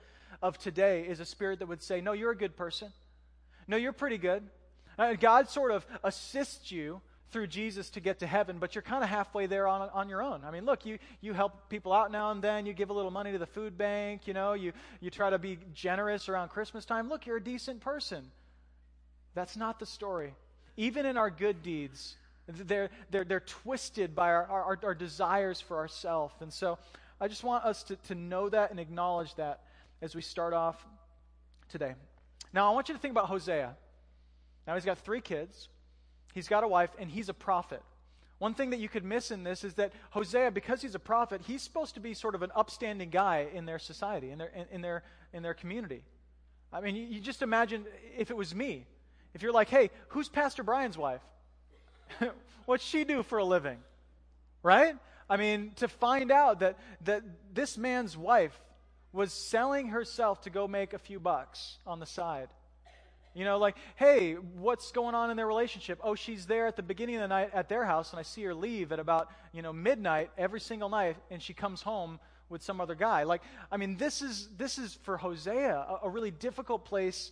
[0.41, 2.91] of today is a spirit that would say, No, you're a good person.
[3.67, 4.43] No, you're pretty good.
[4.97, 9.03] Uh, God sort of assists you through Jesus to get to heaven, but you're kind
[9.03, 10.43] of halfway there on, on your own.
[10.43, 12.65] I mean, look, you, you help people out now and then.
[12.65, 14.27] You give a little money to the food bank.
[14.27, 17.07] You know, you, you try to be generous around Christmas time.
[17.07, 18.25] Look, you're a decent person.
[19.33, 20.33] That's not the story.
[20.75, 22.17] Even in our good deeds,
[22.47, 26.35] they're, they're, they're twisted by our, our, our desires for ourselves.
[26.41, 26.77] And so
[27.21, 29.61] I just want us to, to know that and acknowledge that
[30.01, 30.83] as we start off
[31.69, 31.93] today.
[32.51, 33.75] Now, I want you to think about Hosea.
[34.65, 35.69] Now, he's got three kids.
[36.33, 37.83] He's got a wife, and he's a prophet.
[38.39, 41.41] One thing that you could miss in this is that Hosea, because he's a prophet,
[41.45, 44.65] he's supposed to be sort of an upstanding guy in their society, in their, in,
[44.71, 46.01] in their, in their community.
[46.73, 47.85] I mean, you, you, just imagine
[48.17, 48.87] if it was me.
[49.35, 51.21] If you're like, hey, who's Pastor Brian's wife?
[52.65, 53.77] What's she do for a living?
[54.63, 54.95] Right?
[55.31, 58.59] I mean, to find out that, that this man's wife
[59.13, 62.49] was selling herself to go make a few bucks on the side
[63.33, 65.99] you know, like, hey, what's going on in their relationship?
[66.03, 68.43] Oh, she's there at the beginning of the night at their house, and I see
[68.43, 72.61] her leave at about, you know, midnight every single night, and she comes home with
[72.61, 73.23] some other guy.
[73.23, 73.41] Like,
[73.71, 77.31] I mean, this is this is for Hosea a, a really difficult place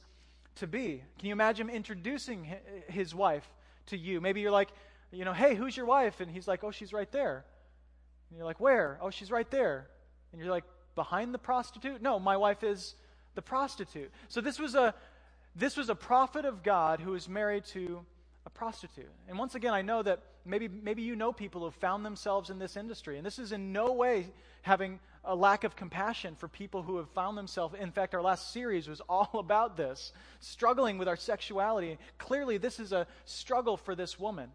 [0.56, 1.04] to be.
[1.18, 2.48] Can you imagine introducing
[2.88, 3.48] his wife
[3.88, 4.22] to you?
[4.22, 4.70] Maybe you're like,
[5.12, 6.22] you know, hey, who's your wife?
[6.22, 7.44] And he's like, oh, she's right there.
[8.30, 9.00] And you're like, where?
[9.02, 9.88] Oh, she's right there.
[10.32, 10.66] And you're like,
[10.96, 12.02] behind the prostitute?
[12.02, 12.96] No, my wife is
[13.36, 14.12] the prostitute.
[14.28, 14.94] So this was a
[15.56, 18.06] this was a prophet of God who was married to
[18.46, 19.12] a prostitute.
[19.28, 22.50] And once again, I know that maybe, maybe you know people who have found themselves
[22.50, 23.18] in this industry.
[23.18, 24.28] And this is in no way
[24.62, 27.76] having a lack of compassion for people who have found themselves.
[27.80, 31.98] In fact, our last series was all about this struggling with our sexuality.
[32.18, 34.50] Clearly, this is a struggle for this woman.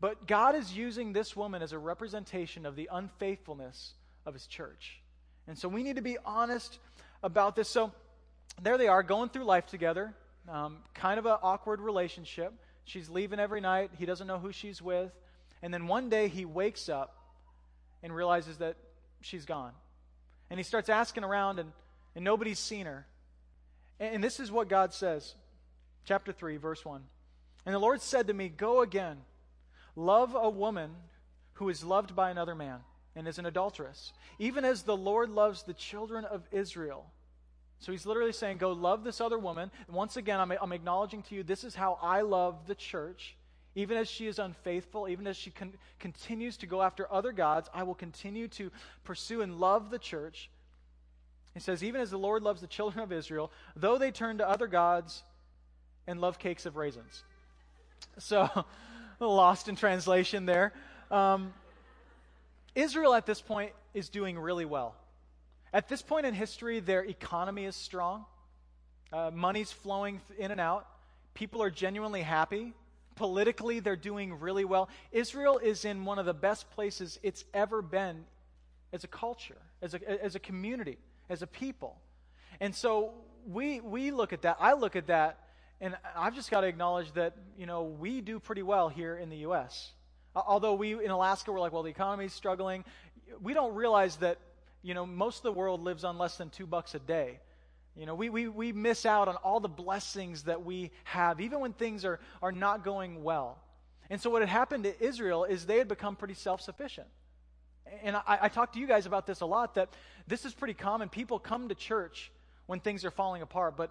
[0.00, 3.94] But God is using this woman as a representation of the unfaithfulness
[4.26, 5.00] of his church.
[5.46, 6.78] And so we need to be honest
[7.22, 7.68] about this.
[7.68, 7.92] So,
[8.62, 10.14] there they are going through life together,
[10.48, 12.52] um, kind of an awkward relationship.
[12.84, 13.90] She's leaving every night.
[13.98, 15.12] He doesn't know who she's with.
[15.62, 17.16] And then one day he wakes up
[18.02, 18.76] and realizes that
[19.20, 19.72] she's gone.
[20.48, 21.72] And he starts asking around, and,
[22.14, 23.06] and nobody's seen her.
[23.98, 25.34] And, and this is what God says.
[26.04, 27.02] Chapter 3, verse 1.
[27.66, 29.18] And the Lord said to me, Go again,
[29.96, 30.90] love a woman
[31.54, 32.80] who is loved by another man
[33.16, 37.10] and is an adulteress, even as the Lord loves the children of Israel
[37.78, 39.70] so he's literally saying, Go love this other woman.
[39.86, 43.36] And once again, I'm, I'm acknowledging to you, this is how I love the church.
[43.74, 47.68] Even as she is unfaithful, even as she con- continues to go after other gods,
[47.74, 48.70] I will continue to
[49.04, 50.50] pursue and love the church.
[51.52, 54.48] He says, Even as the Lord loves the children of Israel, though they turn to
[54.48, 55.22] other gods
[56.06, 57.24] and love cakes of raisins.
[58.18, 58.48] So,
[59.20, 60.72] lost in translation there.
[61.10, 61.52] Um,
[62.74, 64.94] Israel at this point is doing really well.
[65.72, 68.24] At this point in history, their economy is strong,
[69.12, 70.86] uh, money's flowing in and out,
[71.34, 72.72] people are genuinely happy.
[73.14, 74.90] Politically, they're doing really well.
[75.10, 78.24] Israel is in one of the best places it's ever been
[78.92, 80.98] as a culture, as a, as a community,
[81.30, 81.96] as a people.
[82.60, 83.14] And so
[83.46, 84.58] we, we look at that.
[84.60, 85.38] I look at that,
[85.80, 89.28] and I've just got to acknowledge that, you know, we do pretty well here in
[89.28, 89.92] the U.S.
[90.34, 92.84] Although we in Alaska, we're like, well, the economy's struggling.
[93.42, 94.38] We don't realize that,
[94.82, 97.40] you know, most of the world lives on less than two bucks a day.
[97.96, 101.60] You know, we, we, we miss out on all the blessings that we have, even
[101.60, 103.58] when things are, are not going well.
[104.10, 107.08] And so, what had happened to Israel is they had become pretty self sufficient.
[108.02, 109.90] And I, I talk to you guys about this a lot that
[110.26, 111.08] this is pretty common.
[111.08, 112.30] People come to church
[112.66, 113.90] when things are falling apart, but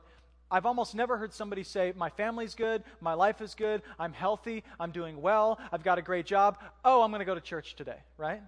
[0.51, 4.63] I've almost never heard somebody say, My family's good, my life is good, I'm healthy,
[4.79, 6.60] I'm doing well, I've got a great job.
[6.84, 8.41] Oh, I'm going to go to church today, right?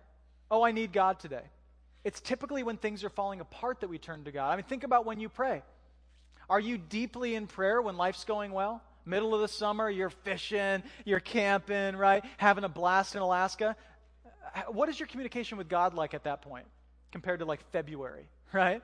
[0.51, 1.41] Oh, I need God today.
[2.03, 4.51] It's typically when things are falling apart that we turn to God.
[4.51, 5.63] I mean, think about when you pray.
[6.49, 8.81] Are you deeply in prayer when life's going well?
[9.05, 12.23] Middle of the summer, you're fishing, you're camping, right?
[12.38, 13.75] Having a blast in Alaska.
[14.69, 16.65] What is your communication with God like at that point
[17.12, 18.81] compared to like February, right?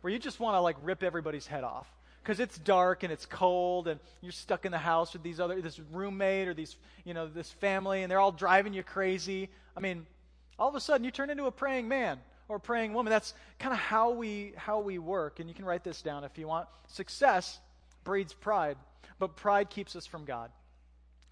[0.00, 1.86] Where you just want to like rip everybody's head off
[2.22, 5.60] because it's dark and it's cold and you're stuck in the house with these other
[5.60, 9.50] this roommate or these you know this family and they're all driving you crazy.
[9.76, 10.06] I mean,
[10.58, 13.10] all of a sudden you turn into a praying man or praying woman.
[13.10, 15.40] That's kind of how we how we work.
[15.40, 16.68] And you can write this down if you want.
[16.88, 17.58] Success
[18.04, 18.76] breeds pride,
[19.18, 20.50] but pride keeps us from God.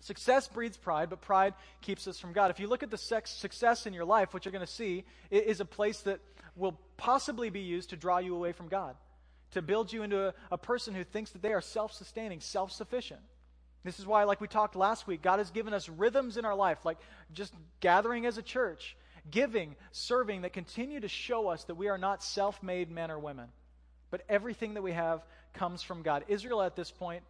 [0.00, 2.50] Success breeds pride, but pride keeps us from God.
[2.50, 5.05] If you look at the sex, success in your life, what you're going to see
[5.31, 6.20] is a place that
[6.57, 8.96] will possibly be used to draw you away from God,
[9.52, 12.72] to build you into a, a person who thinks that they are self sustaining, self
[12.72, 13.20] sufficient.
[13.82, 16.54] This is why, like we talked last week, God has given us rhythms in our
[16.54, 16.98] life, like
[17.32, 18.96] just gathering as a church,
[19.30, 23.18] giving, serving, that continue to show us that we are not self made men or
[23.18, 23.48] women,
[24.10, 26.24] but everything that we have comes from God.
[26.28, 27.22] Israel at this point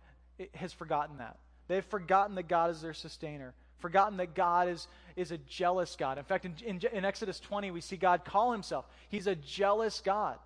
[0.55, 1.39] has forgotten that.
[1.69, 6.19] They've forgotten that God is their sustainer, forgotten that God is, is a jealous God.
[6.19, 10.01] In fact, in, in, in Exodus 20, we see God call himself, He's a jealous
[10.01, 10.39] God.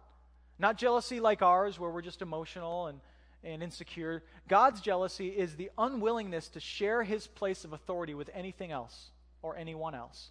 [0.59, 3.01] Not jealousy like ours, where we're just emotional and,
[3.43, 4.23] and insecure.
[4.49, 9.11] God's jealousy is the unwillingness to share his place of authority with anything else
[9.43, 10.31] or anyone else.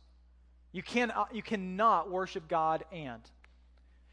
[0.71, 3.21] You, can, uh, you cannot worship God and.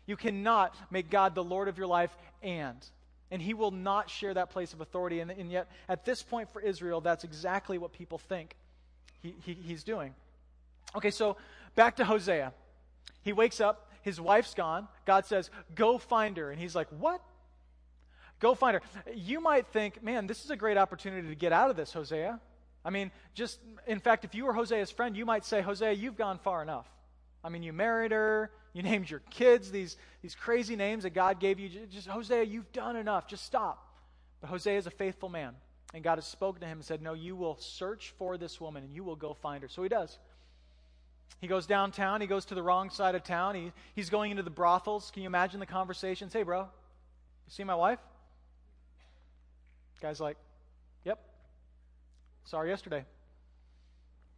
[0.07, 2.85] You cannot make God the Lord of your life and
[3.31, 5.21] and he will not share that place of authority.
[5.21, 8.57] And, and yet, at this point for Israel, that's exactly what people think
[9.23, 10.15] he, he, he's doing.
[10.97, 11.37] Okay, so
[11.77, 12.53] back to Hosea.
[13.23, 14.89] He wakes up, his wife's gone.
[15.07, 16.51] God says, Go find her.
[16.51, 17.21] And he's like, What?
[18.41, 19.13] Go find her.
[19.15, 22.41] You might think, man, this is a great opportunity to get out of this, Hosea.
[22.85, 26.17] I mean, just, in fact, if you were Hosea's friend, you might say, Hosea, you've
[26.17, 26.87] gone far enough.
[27.45, 31.39] I mean, you married her, you named your kids these, these crazy names that God
[31.39, 31.69] gave you.
[31.91, 33.29] Just, Hosea, you've done enough.
[33.29, 33.87] Just stop.
[34.41, 35.55] But Hosea is a faithful man.
[35.93, 38.85] And God has spoken to him and said, No, you will search for this woman
[38.85, 39.69] and you will go find her.
[39.69, 40.19] So he does.
[41.39, 42.21] He goes downtown.
[42.21, 43.55] He goes to the wrong side of town.
[43.55, 45.11] He, he's going into the brothels.
[45.11, 46.33] Can you imagine the conversations?
[46.33, 46.69] Hey, bro, you
[47.49, 47.99] see my wife?
[50.01, 50.37] Guy's like,
[51.05, 51.19] Yep.
[52.45, 53.05] Saw her yesterday.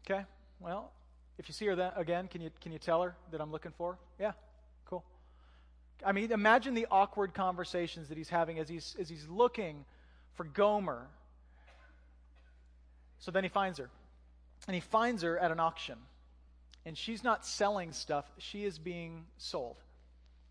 [0.05, 0.25] Okay,
[0.61, 0.93] well,
[1.39, 3.99] if you see her again, can you, can you tell her that I'm looking for?
[4.19, 4.33] Yeah,
[4.87, 5.05] cool.
[6.05, 9.85] I mean, imagine the awkward conversations that he's having as he's, as he's looking
[10.35, 11.07] for Gomer.
[13.19, 13.89] So then he finds her.
[14.67, 15.97] And he finds her at an auction.
[16.85, 19.77] And she's not selling stuff, she is being sold.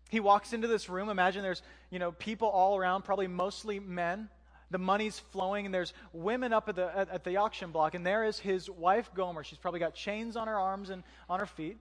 [0.08, 1.08] He walks into this room.
[1.08, 4.28] Imagine there's, you know, people all around, probably mostly men
[4.72, 8.04] the money's flowing, and there's women up at the, at, at, the auction block, and
[8.04, 9.44] there is his wife, Gomer.
[9.44, 11.76] She's probably got chains on her arms and on her feet.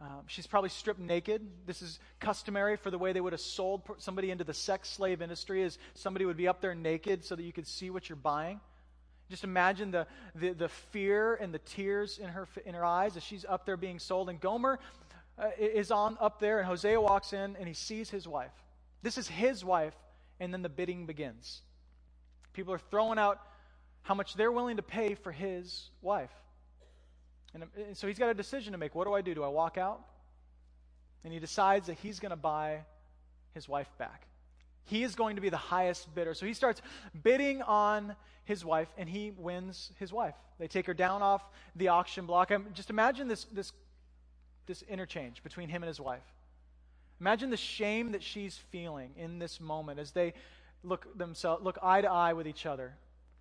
[0.00, 1.46] Um, she's probably stripped naked.
[1.66, 5.20] This is customary for the way they would have sold somebody into the sex slave
[5.20, 8.16] industry, is somebody would be up there naked so that you could see what you're
[8.16, 8.60] buying.
[9.30, 13.22] Just imagine the, the, the fear and the tears in her, in her eyes as
[13.22, 14.28] she's up there being sold.
[14.28, 14.80] And Gomer
[15.38, 18.52] uh, is on up there, and Hosea walks in, and he sees his wife.
[19.02, 19.94] This is his wife,
[20.40, 21.62] and then the bidding begins.
[22.52, 23.40] People are throwing out
[24.02, 26.32] how much they're willing to pay for his wife.
[27.54, 28.94] And, and so he's got a decision to make.
[28.94, 29.34] What do I do?
[29.34, 30.00] Do I walk out?
[31.22, 32.80] And he decides that he's going to buy
[33.54, 34.26] his wife back.
[34.84, 36.34] He is going to be the highest bidder.
[36.34, 36.82] So he starts
[37.22, 40.34] bidding on his wife, and he wins his wife.
[40.58, 41.42] They take her down off
[41.76, 42.50] the auction block.
[42.50, 43.72] I'm, just imagine this, this,
[44.66, 46.24] this interchange between him and his wife.
[47.20, 50.32] Imagine the shame that she's feeling in this moment as they
[50.82, 52.94] look themselves look eye to eye with each other.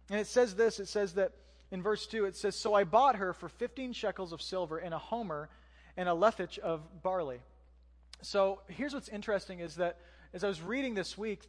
[0.10, 1.32] And it says this, it says that
[1.71, 4.93] in verse 2 it says so I bought her for 15 shekels of silver and
[4.93, 5.49] a homer
[5.95, 7.39] and a lethech of barley.
[8.21, 9.97] So here's what's interesting is that
[10.33, 11.41] as I was reading this week,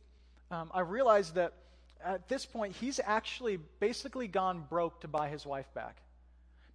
[0.50, 1.52] um, I realized that
[2.04, 5.98] at this point, he's actually basically gone broke to buy his wife back.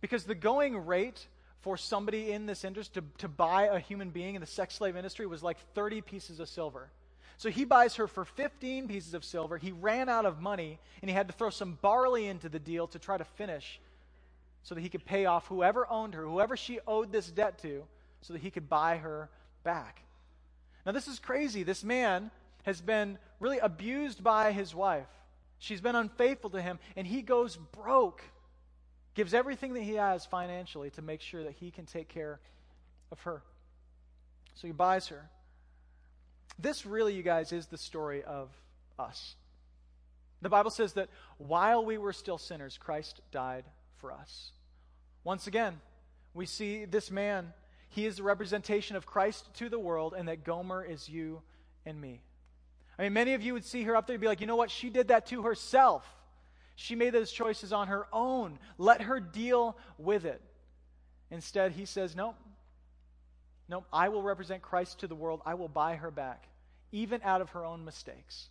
[0.01, 1.27] Because the going rate
[1.61, 4.95] for somebody in this industry to, to buy a human being in the sex slave
[4.95, 6.91] industry was like 30 pieces of silver.
[7.37, 9.57] So he buys her for 15 pieces of silver.
[9.57, 12.87] He ran out of money, and he had to throw some barley into the deal
[12.87, 13.81] to try to finish
[14.63, 17.83] so that he could pay off whoever owned her, whoever she owed this debt to,
[18.21, 19.29] so that he could buy her
[19.63, 20.04] back.
[20.86, 21.63] Now, this is crazy.
[21.63, 22.32] This man
[22.63, 25.08] has been really abused by his wife.
[25.60, 28.21] She's been unfaithful to him, and he goes broke,
[29.13, 32.39] gives everything that he has financially to make sure that he can take care
[33.12, 33.41] of her.
[34.56, 35.30] So he buys her.
[36.60, 38.50] This really, you guys, is the story of
[38.98, 39.36] us.
[40.41, 43.65] The Bible says that while we were still sinners, Christ died
[43.98, 44.52] for us.
[45.24, 45.82] Once again,
[46.34, 47.54] we see this man,
[47.95, 51.41] he is the representation of Christ to the world, and that Gomer is you
[51.86, 52.21] and me.
[52.99, 54.58] I mean, many of you would see her up there and be like, you know
[54.58, 54.69] what?
[54.69, 56.05] She did that to herself.
[56.75, 58.60] She made those choices on her own.
[58.77, 60.41] Let her deal with it.
[61.31, 62.36] Instead, he says, no,
[63.69, 65.41] no, I will represent Christ to the world.
[65.45, 66.49] I will buy her back,
[66.91, 68.49] even out of her own mistakes.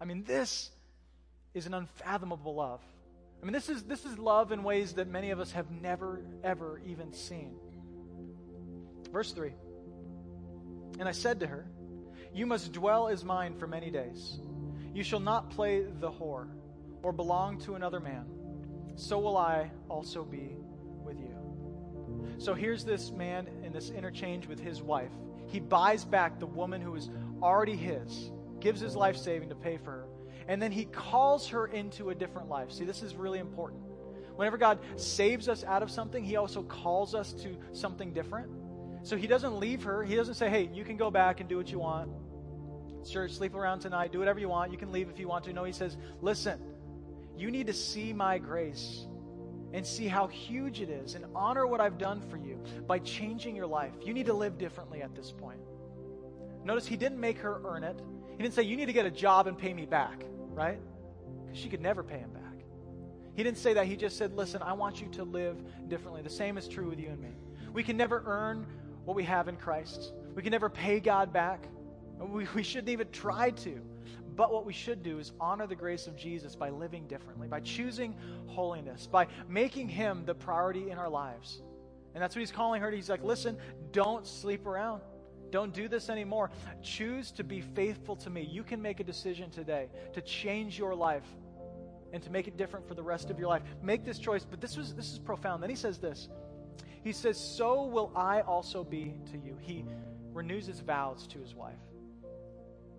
[0.00, 0.70] I mean, this
[1.52, 2.80] is an unfathomable love.
[3.42, 6.22] I mean, this is, this is love in ways that many of us have never,
[6.42, 7.56] ever even seen.
[9.12, 9.52] Verse 3
[10.98, 11.66] And I said to her,
[12.32, 14.38] You must dwell as mine for many days.
[14.94, 16.48] You shall not play the whore
[17.02, 18.24] or belong to another man.
[18.96, 20.56] So will I also be
[21.04, 21.36] with you.
[22.38, 25.12] So here's this man in this interchange with his wife.
[25.48, 27.10] He buys back the woman who is
[27.42, 30.06] already his, gives his life saving to pay for her,
[30.48, 32.72] and then he calls her into a different life.
[32.72, 33.82] See, this is really important.
[34.36, 38.50] Whenever God saves us out of something, he also calls us to something different.
[39.06, 40.02] So he doesn't leave her.
[40.02, 42.10] He doesn't say, hey, you can go back and do what you want.
[43.08, 44.72] Sure, sleep around tonight, do whatever you want.
[44.72, 45.52] You can leave if you want to.
[45.52, 46.58] No, he says, listen,
[47.36, 49.06] you need to see my grace
[49.72, 53.54] and see how huge it is and honor what I've done for you by changing
[53.54, 53.92] your life.
[54.02, 55.60] You need to live differently at this point.
[56.64, 58.00] Notice he didn't make her earn it.
[58.36, 60.80] He didn't say, You need to get a job and pay me back, right?
[61.44, 62.64] Because she could never pay him back.
[63.36, 63.86] He didn't say that.
[63.86, 66.22] He just said, Listen, I want you to live differently.
[66.22, 67.36] The same is true with you and me.
[67.72, 68.66] We can never earn
[69.06, 71.66] what we have in Christ, we can never pay God back.
[72.18, 73.80] We, we shouldn't even try to.
[74.34, 77.60] But what we should do is honor the grace of Jesus by living differently, by
[77.60, 78.14] choosing
[78.46, 81.62] holiness, by making Him the priority in our lives.
[82.14, 82.90] And that's what He's calling her.
[82.90, 83.56] He's like, listen,
[83.92, 85.00] don't sleep around.
[85.50, 86.50] Don't do this anymore.
[86.82, 88.42] Choose to be faithful to me.
[88.42, 91.26] You can make a decision today to change your life
[92.12, 93.62] and to make it different for the rest of your life.
[93.82, 94.44] Make this choice.
[94.44, 95.62] But this was this is profound.
[95.62, 96.28] Then he says this.
[97.06, 99.84] He says, "So will I also be to you." He
[100.32, 101.78] renews his vows to his wife.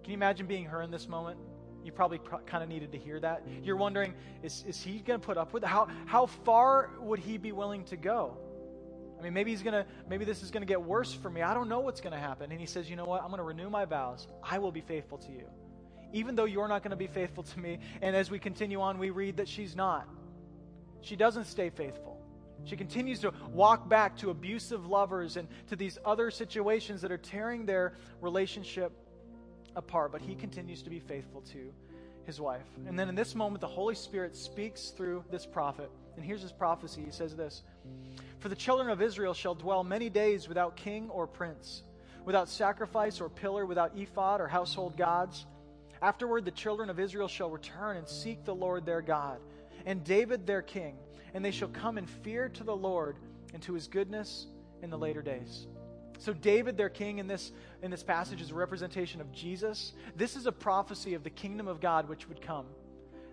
[0.02, 1.38] Can you imagine being her in this moment?
[1.84, 3.46] You probably pro- kind of needed to hear that.
[3.63, 5.67] You're wondering, is, is he going to put up with it?
[5.67, 8.38] How, how far would he be willing to go?
[9.20, 11.41] I mean, maybe he's going to, maybe this is going to get worse for me.
[11.41, 12.52] I don't know what's going to happen.
[12.52, 13.22] And he says, you know what?
[13.22, 14.26] I'm going to renew my vows.
[14.41, 15.50] I will be faithful to you.
[16.13, 17.80] Even though you're not going to be faithful to me.
[18.02, 20.08] And as we continue on, we read that she's not.
[21.02, 22.16] She doesn't stay faithful.
[22.65, 27.17] She continues to walk back to abusive lovers and to these other situations that are
[27.17, 28.91] tearing their relationship
[29.76, 31.72] apart, but he continues to be faithful to
[32.26, 32.65] his wife.
[32.86, 35.89] And then in this moment, the Holy Spirit speaks through this prophet.
[36.17, 37.04] And here's his prophecy.
[37.06, 37.63] He says this
[38.39, 41.84] For the children of Israel shall dwell many days without king or prince,
[42.26, 45.46] without sacrifice or pillar, without ephod or household gods.
[46.02, 49.39] Afterward, the children of Israel shall return and seek the Lord their God,
[49.86, 50.98] and David their king,
[51.38, 53.15] and they shall come in fear to the Lord
[53.54, 54.47] and to his goodness
[54.82, 55.67] in the later days.
[56.17, 57.52] So David, their king, in this
[57.84, 59.93] in this passage is a representation of Jesus.
[60.15, 62.65] This is a prophecy of the kingdom of God which would come.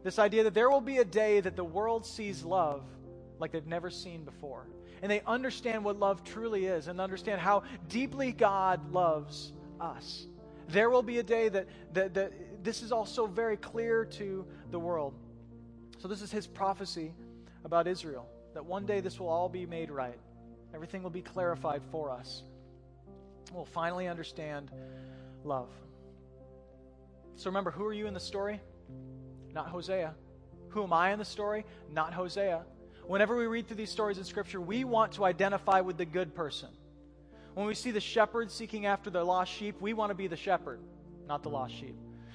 [0.02, 2.84] This idea that there will be a day that the world sees love
[3.38, 4.66] like they've never seen before.
[5.00, 10.26] And they understand what love truly is and understand how deeply God loves us.
[10.68, 14.78] There will be a day that, that, that this is also very clear to the
[14.78, 15.14] world.
[16.00, 17.14] So, this is his prophecy
[17.64, 20.18] about Israel that one day this will all be made right.
[20.74, 22.42] Everything will be clarified for us
[23.54, 24.70] We'll finally understand
[25.44, 25.68] love.
[27.36, 28.60] So remember, who are you in the story?
[29.52, 30.14] Not Hosea.
[30.70, 31.64] Who am I in the story?
[31.92, 32.62] Not Hosea.
[33.06, 36.34] Whenever we read through these stories in Scripture, we want to identify with the good
[36.34, 36.68] person.
[37.54, 40.36] When we see the shepherd seeking after the lost sheep, we want to be the
[40.36, 40.80] shepherd,
[41.28, 41.94] not the lost sheep.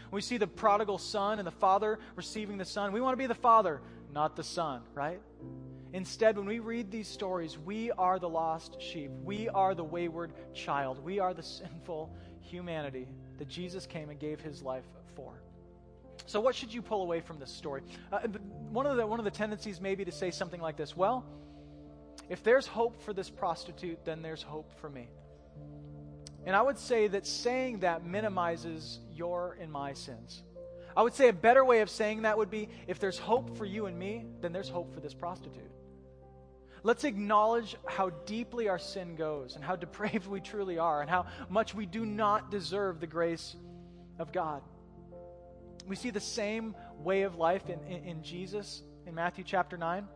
[0.09, 3.17] When we see the prodigal son and the father receiving the son, we want to
[3.17, 5.21] be the father, not the son, right?
[5.93, 9.11] Instead, when we read these stories, we are the lost sheep.
[9.23, 11.03] We are the wayward child.
[11.03, 13.07] We are the sinful humanity
[13.37, 14.85] that Jesus came and gave his life
[15.15, 15.41] for.
[16.25, 17.81] So, what should you pull away from this story?
[18.11, 18.19] Uh,
[18.69, 21.25] one, of the, one of the tendencies may be to say something like this Well,
[22.29, 25.07] if there's hope for this prostitute, then there's hope for me.
[26.45, 30.43] And I would say that saying that minimizes your and my sins.
[30.95, 33.65] I would say a better way of saying that would be if there's hope for
[33.65, 35.71] you and me, then there's hope for this prostitute.
[36.83, 41.25] Let's acknowledge how deeply our sin goes and how depraved we truly are and how
[41.49, 43.55] much we do not deserve the grace
[44.17, 44.61] of God.
[45.87, 50.07] We see the same way of life in, in, in Jesus in Matthew chapter 9.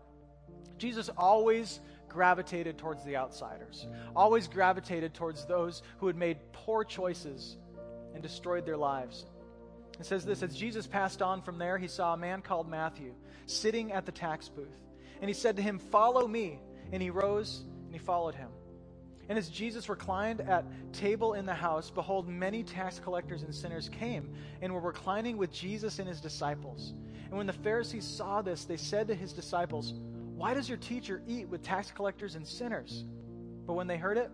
[0.77, 7.57] Jesus always gravitated towards the outsiders, always gravitated towards those who had made poor choices
[8.13, 9.25] and destroyed their lives.
[9.99, 13.13] It says this As Jesus passed on from there, he saw a man called Matthew
[13.45, 14.67] sitting at the tax booth.
[15.21, 16.59] And he said to him, Follow me.
[16.91, 18.49] And he rose and he followed him.
[19.29, 23.89] And as Jesus reclined at table in the house, behold, many tax collectors and sinners
[23.89, 26.93] came and were reclining with Jesus and his disciples.
[27.29, 29.93] And when the Pharisees saw this, they said to his disciples,
[30.35, 33.05] Why does your teacher eat with tax collectors and sinners?
[33.65, 34.29] But when they heard it,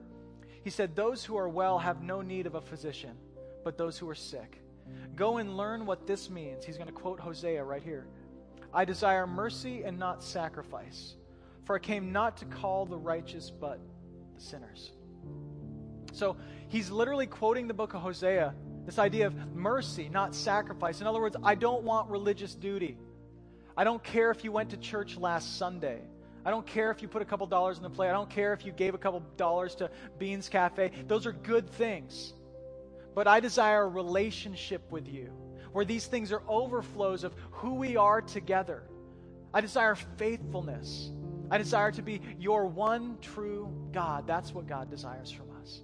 [0.63, 3.15] he said, Those who are well have no need of a physician,
[3.63, 4.59] but those who are sick.
[5.15, 6.63] Go and learn what this means.
[6.63, 8.07] He's going to quote Hosea right here.
[8.73, 11.15] I desire mercy and not sacrifice,
[11.65, 13.79] for I came not to call the righteous, but
[14.35, 14.91] the sinners.
[16.13, 16.37] So
[16.67, 18.53] he's literally quoting the book of Hosea,
[18.85, 21.01] this idea of mercy, not sacrifice.
[21.01, 22.97] In other words, I don't want religious duty.
[23.75, 26.01] I don't care if you went to church last Sunday.
[26.45, 28.09] I don't care if you put a couple dollars in the plate.
[28.09, 30.91] I don't care if you gave a couple dollars to Beans Cafe.
[31.07, 32.33] Those are good things.
[33.19, 35.29] But I desire a relationship with you
[35.73, 38.83] where these things are overflows of who we are together.
[39.53, 41.11] I desire faithfulness.
[41.51, 44.25] I desire to be your one true God.
[44.25, 45.81] That's what God desires from us.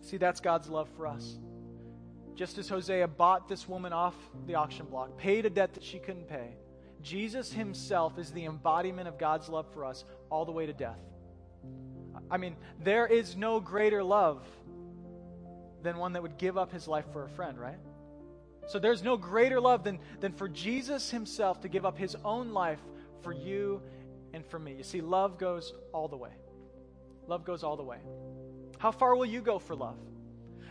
[0.00, 1.38] See, that's God's love for us.
[2.34, 6.00] Just as Hosea bought this woman off the auction block, paid a debt that she
[6.00, 6.56] couldn't pay,
[7.00, 10.98] Jesus himself is the embodiment of God's love for us all the way to death.
[12.30, 14.42] I mean, there is no greater love
[15.82, 17.78] than one that would give up his life for a friend, right?
[18.66, 22.52] So there's no greater love than, than for Jesus himself to give up his own
[22.52, 22.80] life
[23.22, 23.82] for you
[24.32, 24.74] and for me.
[24.74, 26.30] You see, love goes all the way.
[27.26, 27.98] Love goes all the way.
[28.78, 29.98] How far will you go for love?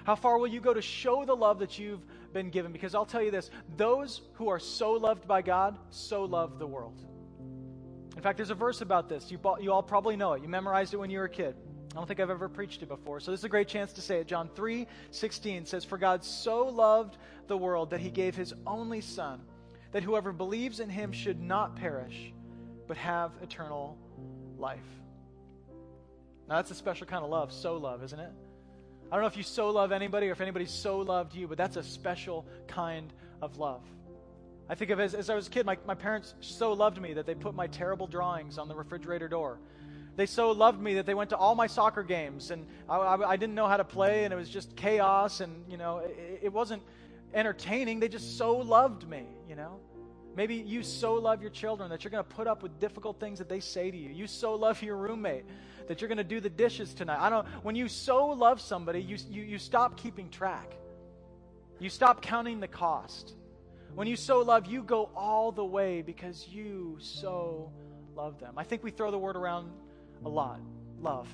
[0.04, 2.04] How far will you go to show the love that you've
[2.34, 2.72] been given?
[2.72, 6.68] Because I'll tell you this those who are so loved by God, so love the
[6.68, 7.06] world.
[8.20, 9.32] In fact, there's a verse about this.
[9.32, 10.42] You, you all probably know it.
[10.42, 11.56] You memorized it when you were a kid.
[11.90, 13.22] I don't think I've ever preached it before.
[13.22, 14.28] So this is a great chance to say it.
[14.28, 17.16] John 3 16 says, For God so loved
[17.48, 19.40] the world that he gave his only Son,
[19.94, 22.34] that whoever believes in him should not perish,
[22.90, 23.98] but have eternal
[24.58, 24.84] life.
[26.50, 28.32] Now that's a special kind of love, so love, isn't it?
[29.10, 31.58] I don't know if you so love anybody or if anybody so loved you, but
[31.58, 33.82] that's a special kind of love.
[34.70, 37.14] I think of as, as I was a kid, my, my parents so loved me
[37.14, 39.60] that they put my terrible drawings on the refrigerator door.
[40.16, 43.30] They so loved me that they went to all my soccer games, and I, I,
[43.32, 46.42] I didn't know how to play, and it was just chaos, and you know, it,
[46.44, 46.84] it wasn't
[47.34, 48.00] entertaining.
[48.00, 49.80] They just so loved me, you know.
[50.36, 53.40] Maybe you so love your children that you're going to put up with difficult things
[53.40, 54.10] that they say to you.
[54.10, 55.46] You so love your roommate
[55.88, 57.20] that you're going to do the dishes tonight.
[57.20, 57.48] I don't.
[57.64, 60.76] When you so love somebody, you, you, you stop keeping track.
[61.80, 63.34] You stop counting the cost.
[64.00, 67.70] When you so love, you go all the way because you so
[68.16, 68.54] love them.
[68.56, 69.74] I think we throw the word around
[70.24, 70.62] a lot
[71.02, 71.28] love.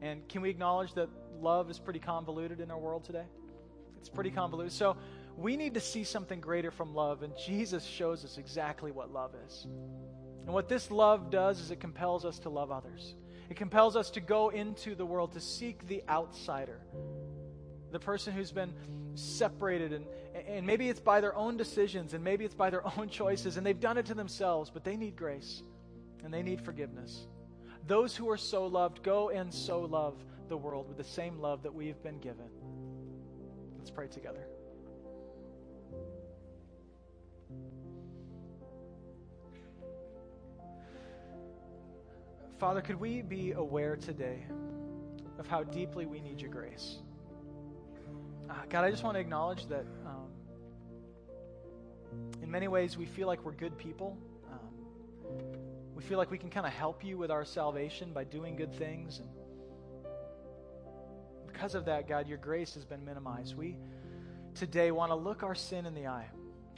[0.00, 1.08] And can we acknowledge that
[1.40, 3.26] love is pretty convoluted in our world today?
[4.00, 4.72] It's pretty convoluted.
[4.72, 4.96] So
[5.36, 9.30] we need to see something greater from love, and Jesus shows us exactly what love
[9.46, 9.68] is.
[10.44, 13.14] And what this love does is it compels us to love others.
[13.50, 16.80] It compels us to go into the world to seek the outsider,
[17.92, 18.72] the person who's been
[19.14, 20.06] separated and,
[20.48, 23.66] and maybe it's by their own decisions and maybe it's by their own choices and
[23.66, 25.62] they've done it to themselves but they need grace
[26.24, 27.26] and they need forgiveness.
[27.86, 30.14] Those who are so loved go and so love
[30.48, 32.48] the world with the same love that we've been given.
[33.78, 34.46] Let's pray together.
[42.58, 44.44] Father, could we be aware today
[45.38, 46.98] of how deeply we need your grace?
[48.48, 50.28] Uh, God, I just want to acknowledge that um,
[52.42, 54.18] in many ways we feel like we're good people.
[54.50, 54.68] Um,
[55.94, 58.74] we feel like we can kind of help you with our salvation by doing good
[58.74, 59.20] things.
[59.20, 59.28] And
[61.46, 63.56] because of that, God, your grace has been minimized.
[63.56, 63.76] We
[64.54, 66.28] today want to look our sin in the eye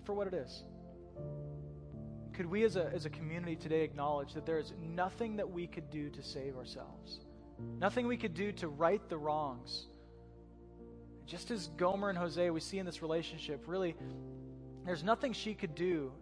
[0.04, 0.62] for what it is.
[2.34, 5.66] could we as a, as a community today acknowledge that there is nothing that we
[5.66, 7.20] could do to save ourselves?
[7.78, 9.86] Nothing we could do to right the wrongs.
[11.26, 13.96] Just as Gomer and Hosea, we see in this relationship, really,
[14.84, 16.12] there's nothing she could do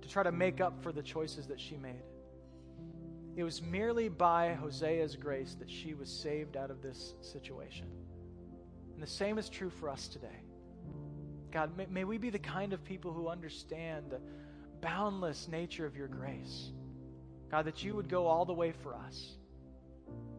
[0.00, 2.02] to try to make up for the choices that she made.
[3.36, 7.86] It was merely by Hosea's grace that she was saved out of this situation.
[8.94, 10.40] And the same is true for us today.
[11.50, 14.20] God, may, may we be the kind of people who understand the
[14.80, 16.70] boundless nature of your grace.
[17.50, 19.32] God, that you would go all the way for us,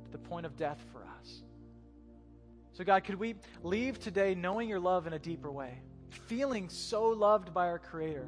[0.06, 1.44] to the point of death for us.
[2.76, 7.08] So, God, could we leave today knowing your love in a deeper way, feeling so
[7.08, 8.28] loved by our Creator?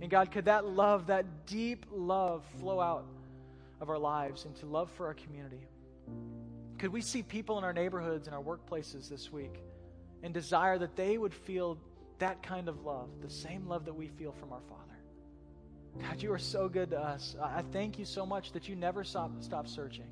[0.00, 3.06] And God, could that love, that deep love, flow out
[3.80, 5.66] of our lives into love for our community?
[6.78, 9.60] Could we see people in our neighborhoods and our workplaces this week
[10.22, 11.76] and desire that they would feel
[12.20, 16.06] that kind of love, the same love that we feel from our Father?
[16.08, 17.34] God, you are so good to us.
[17.42, 20.06] I thank you so much that you never stop, stop searching.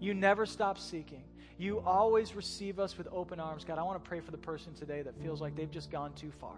[0.00, 1.24] You never stop seeking.
[1.60, 3.64] You always receive us with open arms.
[3.64, 6.14] God, I want to pray for the person today that feels like they've just gone
[6.14, 6.56] too far.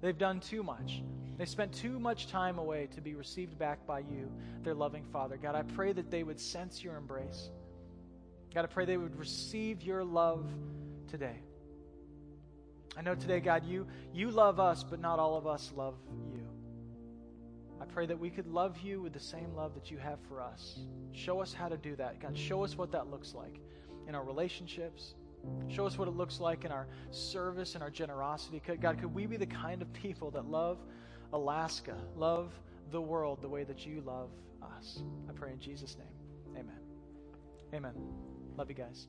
[0.00, 1.02] They've done too much.
[1.36, 4.30] They spent too much time away to be received back by you,
[4.62, 5.36] their loving Father.
[5.36, 7.50] God, I pray that they would sense your embrace.
[8.54, 10.48] God, I pray they would receive your love
[11.08, 11.40] today.
[12.96, 15.96] I know today, God, you, you love us, but not all of us love
[16.32, 16.46] you.
[17.80, 20.40] I pray that we could love you with the same love that you have for
[20.40, 20.78] us.
[21.10, 22.20] Show us how to do that.
[22.20, 23.58] God, show us what that looks like
[24.08, 25.14] in our relationships.
[25.68, 28.60] Show us what it looks like in our service and our generosity.
[28.80, 30.78] God, could we be the kind of people that love
[31.32, 32.50] Alaska, love
[32.90, 34.30] the world the way that you love
[34.62, 35.02] us?
[35.28, 36.58] I pray in Jesus' name.
[36.58, 36.80] Amen.
[37.72, 37.92] Amen.
[38.56, 39.06] Love you guys.